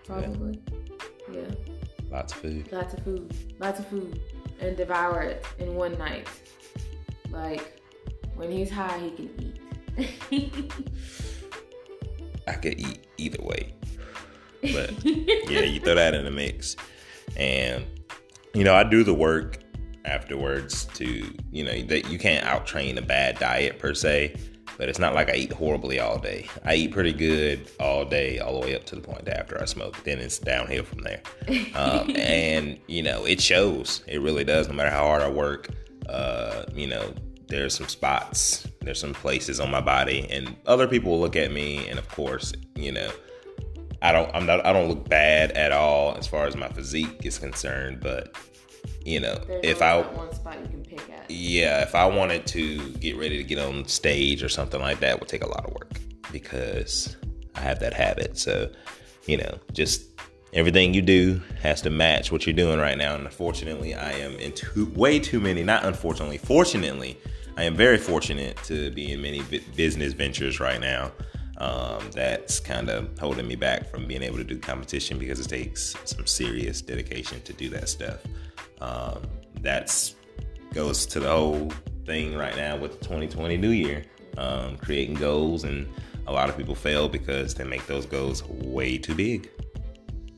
probably. 0.05 0.59
Yeah. 1.31 1.39
yeah. 1.41 1.55
Lots 2.11 2.33
of 2.33 2.39
food. 2.39 2.71
Lots 2.71 2.93
of 2.93 3.03
food. 3.03 3.33
Lots 3.59 3.79
of 3.79 3.87
food. 3.87 4.19
And 4.59 4.75
devour 4.75 5.21
it 5.21 5.45
in 5.57 5.75
one 5.75 5.97
night. 5.97 6.27
Like, 7.29 7.81
when 8.35 8.51
he's 8.51 8.69
high, 8.69 8.99
he 8.99 9.11
can 9.11 9.53
eat. 10.31 10.71
I 12.47 12.53
could 12.53 12.77
eat 12.77 13.05
either 13.17 13.41
way. 13.41 13.73
But 14.61 15.05
yeah, 15.05 15.61
you 15.61 15.79
throw 15.79 15.95
that 15.95 16.13
in 16.13 16.25
the 16.25 16.31
mix. 16.31 16.75
And, 17.37 17.85
you 18.53 18.65
know, 18.65 18.75
I 18.75 18.83
do 18.83 19.05
the 19.05 19.13
work 19.13 19.59
afterwards 20.09 20.85
to 20.95 21.25
you 21.51 21.63
know 21.63 21.81
that 21.83 22.09
you 22.09 22.17
can't 22.17 22.45
out 22.45 22.65
train 22.65 22.97
a 22.97 23.01
bad 23.01 23.37
diet 23.39 23.79
per 23.79 23.93
se 23.93 24.35
but 24.77 24.87
it's 24.87 24.97
not 24.99 25.13
like 25.13 25.29
I 25.29 25.33
eat 25.33 25.51
horribly 25.51 25.99
all 25.99 26.19
day. 26.19 26.47
I 26.63 26.75
eat 26.75 26.91
pretty 26.91 27.11
good 27.11 27.69
all 27.81 28.05
day, 28.05 28.39
all 28.39 28.61
the 28.61 28.65
way 28.65 28.75
up 28.75 28.85
to 28.85 28.95
the 28.95 29.01
point 29.01 29.27
after 29.27 29.61
I 29.61 29.65
smoke. 29.65 30.01
Then 30.05 30.19
it's 30.19 30.39
downhill 30.39 30.85
from 30.85 30.99
there. 30.99 31.21
Um, 31.75 32.09
and, 32.15 32.79
you 32.87 33.03
know, 33.03 33.25
it 33.25 33.41
shows. 33.41 34.05
It 34.07 34.21
really 34.21 34.45
does. 34.45 34.69
No 34.69 34.75
matter 34.75 34.89
how 34.89 35.03
hard 35.03 35.21
I 35.21 35.29
work, 35.29 35.67
uh, 36.07 36.63
you 36.73 36.87
know, 36.87 37.13
there's 37.49 37.75
some 37.75 37.89
spots, 37.89 38.67
there's 38.79 39.01
some 39.01 39.13
places 39.13 39.59
on 39.59 39.69
my 39.69 39.81
body, 39.81 40.25
and 40.29 40.55
other 40.65 40.87
people 40.87 41.11
will 41.11 41.19
look 41.19 41.35
at 41.35 41.51
me, 41.51 41.87
and 41.89 41.99
of 41.99 42.07
course, 42.07 42.53
you 42.75 42.91
know, 42.91 43.11
I 44.01 44.11
don't, 44.13 44.33
I'm 44.33 44.45
not, 44.45 44.65
I 44.65 44.71
don't 44.71 44.87
look 44.87 45.09
bad 45.09 45.51
at 45.53 45.71
all 45.71 46.15
as 46.15 46.25
far 46.25 46.45
as 46.45 46.55
my 46.55 46.69
physique 46.69 47.25
is 47.25 47.37
concerned, 47.37 47.99
but 47.99 48.35
you 49.09 49.19
know, 49.19 49.35
There's 49.47 49.65
if 49.65 49.81
I 49.81 49.99
one 49.99 50.33
spot 50.33 50.59
you 50.61 50.67
can 50.67 50.83
pick 50.83 51.09
at. 51.09 51.29
Yeah, 51.29 51.81
if 51.81 51.95
I 51.95 52.05
wanted 52.05 52.45
to 52.47 52.91
get 52.93 53.17
ready 53.17 53.37
to 53.37 53.43
get 53.43 53.57
on 53.57 53.87
stage 53.87 54.43
or 54.43 54.49
something 54.49 54.79
like 54.79 54.99
that, 54.99 55.19
would 55.19 55.27
take 55.27 55.43
a 55.43 55.49
lot 55.49 55.65
of 55.65 55.73
work 55.73 55.99
because 56.31 57.15
I 57.55 57.61
have 57.61 57.79
that 57.79 57.93
habit. 57.93 58.37
So, 58.37 58.71
you 59.25 59.37
know, 59.37 59.59
just 59.73 60.03
everything 60.53 60.93
you 60.93 61.01
do 61.01 61.41
has 61.59 61.81
to 61.81 61.89
match 61.89 62.31
what 62.31 62.45
you're 62.45 62.55
doing 62.55 62.79
right 62.79 62.97
now. 62.97 63.15
And 63.15 63.25
unfortunately, 63.25 63.95
I 63.95 64.11
am 64.11 64.35
in 64.35 64.51
too, 64.53 64.91
way 64.95 65.19
too 65.19 65.39
many. 65.39 65.63
Not 65.63 65.85
unfortunately, 65.85 66.37
fortunately, 66.37 67.17
I 67.57 67.63
am 67.63 67.75
very 67.75 67.97
fortunate 67.97 68.57
to 68.65 68.91
be 68.91 69.11
in 69.11 69.21
many 69.21 69.41
business 69.75 70.13
ventures 70.13 70.59
right 70.59 70.79
now. 70.79 71.11
Um, 71.57 72.09
that's 72.11 72.59
kind 72.59 72.89
of 72.89 73.17
holding 73.19 73.45
me 73.47 73.55
back 73.55 73.89
from 73.89 74.07
being 74.07 74.23
able 74.23 74.37
to 74.37 74.45
do 74.45 74.57
competition 74.57 75.19
because 75.19 75.41
it 75.41 75.49
takes 75.49 75.93
some 76.05 76.25
serious 76.25 76.81
dedication 76.81 77.41
to 77.41 77.51
do 77.51 77.67
that 77.69 77.89
stuff. 77.89 78.19
Um, 78.81 79.21
that's 79.61 80.15
goes 80.73 81.05
to 81.07 81.19
the 81.19 81.29
whole 81.29 81.71
thing 82.05 82.35
right 82.35 82.55
now 82.55 82.77
with 82.77 82.99
the 82.99 83.05
2020 83.05 83.57
New 83.57 83.71
Year, 83.71 84.03
um, 84.37 84.77
creating 84.77 85.15
goals, 85.15 85.63
and 85.63 85.87
a 86.27 86.31
lot 86.31 86.49
of 86.49 86.57
people 86.57 86.75
fail 86.75 87.09
because 87.09 87.53
they 87.53 87.63
make 87.63 87.85
those 87.87 88.05
goals 88.05 88.43
way 88.43 88.97
too 88.97 89.15
big. 89.15 89.49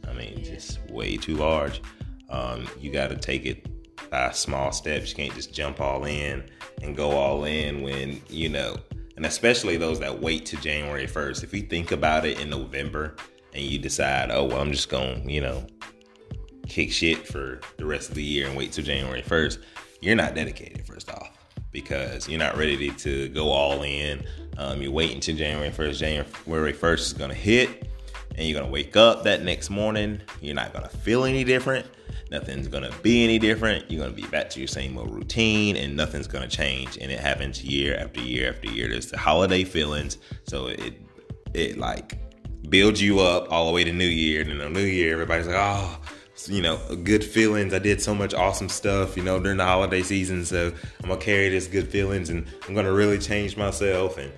I 0.07 0.13
mean, 0.13 0.39
yeah. 0.39 0.55
just 0.55 0.79
way 0.89 1.17
too 1.17 1.35
large. 1.35 1.81
Um, 2.29 2.67
you 2.79 2.91
got 2.91 3.09
to 3.09 3.17
take 3.17 3.45
it 3.45 3.67
by 4.09 4.31
small 4.31 4.71
steps. 4.71 5.09
You 5.09 5.15
can't 5.15 5.33
just 5.33 5.53
jump 5.53 5.79
all 5.79 6.05
in 6.05 6.43
and 6.81 6.95
go 6.95 7.11
all 7.11 7.45
in 7.45 7.81
when 7.81 8.21
you 8.29 8.49
know, 8.49 8.77
and 9.17 9.25
especially 9.25 9.77
those 9.77 9.99
that 9.99 10.21
wait 10.21 10.45
to 10.47 10.57
January 10.57 11.07
1st. 11.07 11.43
If 11.43 11.53
you 11.53 11.61
think 11.61 11.91
about 11.91 12.25
it 12.25 12.39
in 12.39 12.49
November 12.49 13.15
and 13.53 13.63
you 13.63 13.77
decide, 13.79 14.31
oh 14.31 14.45
well, 14.45 14.61
I'm 14.61 14.71
just 14.71 14.89
going, 14.89 15.29
you 15.29 15.41
know, 15.41 15.65
kick 16.71 16.89
shit 16.89 17.27
for 17.27 17.59
the 17.75 17.85
rest 17.85 18.07
of 18.07 18.15
the 18.15 18.23
year 18.23 18.47
and 18.47 18.55
wait 18.55 18.71
till 18.71 18.83
January 18.83 19.21
1st, 19.21 19.57
you're 19.99 20.15
not 20.15 20.33
dedicated, 20.33 20.85
first 20.87 21.11
off, 21.11 21.37
because 21.71 22.29
you're 22.29 22.39
not 22.39 22.55
ready 22.55 22.89
to 22.89 23.27
go 23.29 23.49
all 23.49 23.83
in. 23.83 24.25
Um, 24.57 24.81
you're 24.81 24.91
waiting 24.91 25.15
until 25.15 25.35
January 25.35 25.69
1st. 25.69 25.97
January 25.97 26.73
1st 26.73 26.99
is 26.99 27.13
going 27.13 27.29
to 27.29 27.35
hit, 27.35 27.91
and 28.35 28.47
you're 28.47 28.57
going 28.57 28.65
to 28.65 28.71
wake 28.71 28.95
up 28.95 29.23
that 29.23 29.43
next 29.43 29.69
morning. 29.69 30.21
You're 30.39 30.55
not 30.55 30.71
going 30.71 30.87
to 30.87 30.97
feel 30.97 31.25
any 31.25 31.43
different. 31.43 31.85
Nothing's 32.31 32.69
going 32.69 32.89
to 32.89 32.97
be 32.99 33.25
any 33.25 33.37
different. 33.37 33.91
You're 33.91 34.05
going 34.05 34.15
to 34.15 34.21
be 34.21 34.27
back 34.29 34.49
to 34.51 34.59
your 34.59 34.67
same 34.67 34.97
old 34.97 35.13
routine, 35.13 35.75
and 35.75 35.97
nothing's 35.97 36.27
going 36.27 36.47
to 36.47 36.55
change. 36.55 36.97
And 37.01 37.11
it 37.11 37.19
happens 37.19 37.61
year 37.61 37.97
after 37.97 38.21
year 38.21 38.49
after 38.49 38.69
year. 38.69 38.87
There's 38.87 39.11
the 39.11 39.17
holiday 39.17 39.65
feelings. 39.65 40.19
So 40.47 40.67
it, 40.67 40.93
it 41.53 41.77
like, 41.77 42.17
builds 42.69 43.01
you 43.01 43.19
up 43.19 43.51
all 43.51 43.65
the 43.65 43.73
way 43.73 43.83
to 43.83 43.91
New 43.91 44.05
Year. 44.05 44.41
And 44.41 44.51
then 44.51 44.61
on 44.61 44.71
New 44.71 44.79
Year, 44.79 45.11
everybody's 45.11 45.47
like, 45.47 45.57
oh, 45.59 45.99
you 46.49 46.61
know, 46.61 46.79
good 47.03 47.23
feelings. 47.23 47.73
I 47.73 47.79
did 47.79 48.01
so 48.01 48.15
much 48.15 48.33
awesome 48.33 48.69
stuff, 48.69 49.17
you 49.17 49.23
know, 49.23 49.39
during 49.39 49.57
the 49.57 49.65
holiday 49.65 50.01
season. 50.01 50.45
So 50.45 50.73
I'm 51.03 51.09
gonna 51.09 51.21
carry 51.21 51.49
this 51.49 51.67
good 51.67 51.89
feelings, 51.89 52.29
and 52.29 52.45
I'm 52.67 52.75
gonna 52.75 52.93
really 52.93 53.19
change 53.19 53.57
myself. 53.57 54.17
And 54.17 54.31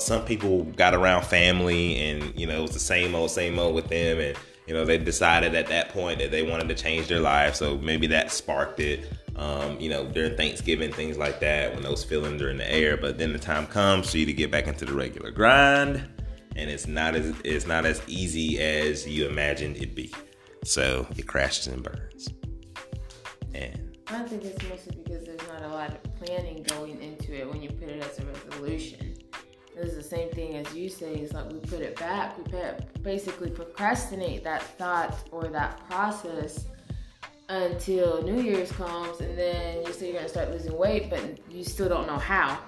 some 0.00 0.24
people 0.24 0.64
got 0.64 0.94
around 0.94 1.24
family, 1.24 1.98
and 1.98 2.38
you 2.38 2.46
know, 2.46 2.58
it 2.58 2.62
was 2.62 2.72
the 2.72 2.78
same 2.78 3.14
old, 3.14 3.30
same 3.30 3.58
old 3.58 3.74
with 3.74 3.88
them, 3.88 4.18
and 4.18 4.36
you 4.66 4.74
know, 4.74 4.84
they 4.84 4.98
decided 4.98 5.54
at 5.54 5.68
that 5.68 5.90
point 5.90 6.18
that 6.18 6.30
they 6.30 6.42
wanted 6.42 6.68
to 6.68 6.74
change 6.74 7.06
their 7.06 7.20
life. 7.20 7.54
So 7.54 7.78
maybe 7.78 8.08
that 8.08 8.32
sparked 8.32 8.80
it. 8.80 9.08
Um, 9.36 9.78
you 9.78 9.90
know, 9.90 10.06
during 10.06 10.36
Thanksgiving, 10.36 10.92
things 10.92 11.18
like 11.18 11.40
that, 11.40 11.74
when 11.74 11.82
those 11.82 12.02
feelings 12.02 12.40
are 12.42 12.50
in 12.50 12.56
the 12.56 12.72
air. 12.72 12.96
But 12.96 13.18
then 13.18 13.32
the 13.32 13.38
time 13.38 13.66
comes 13.66 14.10
for 14.10 14.18
you 14.18 14.26
to 14.26 14.32
get 14.32 14.50
back 14.50 14.66
into 14.66 14.84
the 14.84 14.94
regular 14.94 15.30
grind, 15.30 16.02
and 16.56 16.70
it's 16.70 16.86
not 16.86 17.14
as 17.14 17.34
it's 17.44 17.66
not 17.66 17.86
as 17.86 18.02
easy 18.08 18.58
as 18.58 19.06
you 19.06 19.28
imagined 19.28 19.76
it'd 19.76 19.94
be. 19.94 20.12
So 20.66 21.06
it 21.16 21.28
crashes 21.28 21.68
and 21.68 21.80
burns. 21.80 22.28
And 23.54 23.96
I 24.08 24.24
think 24.24 24.44
it's 24.44 24.60
mostly 24.68 24.96
because 24.96 25.24
there's 25.24 25.48
not 25.48 25.62
a 25.62 25.68
lot 25.68 25.90
of 25.90 26.16
planning 26.16 26.64
going 26.64 27.00
into 27.00 27.38
it 27.38 27.48
when 27.48 27.62
you 27.62 27.68
put 27.68 27.88
it 27.88 28.02
as 28.02 28.18
a 28.18 28.24
resolution. 28.26 29.16
It's 29.76 29.94
the 29.94 30.02
same 30.02 30.28
thing 30.30 30.56
as 30.56 30.74
you 30.74 30.88
say. 30.88 31.14
It's 31.14 31.32
like 31.32 31.52
we 31.52 31.60
put 31.60 31.82
it 31.82 31.96
back. 31.96 32.36
We 32.36 32.44
basically 33.02 33.50
procrastinate 33.50 34.42
that 34.42 34.60
thought 34.60 35.16
or 35.30 35.46
that 35.48 35.88
process 35.88 36.66
until 37.48 38.24
New 38.24 38.42
Year's 38.42 38.72
comes, 38.72 39.20
and 39.20 39.38
then 39.38 39.86
you 39.86 39.92
say 39.92 40.06
you're 40.06 40.16
gonna 40.16 40.28
start 40.28 40.50
losing 40.50 40.76
weight, 40.76 41.08
but 41.10 41.22
you 41.48 41.62
still 41.62 41.88
don't 41.88 42.08
know 42.08 42.18
how. 42.18 42.58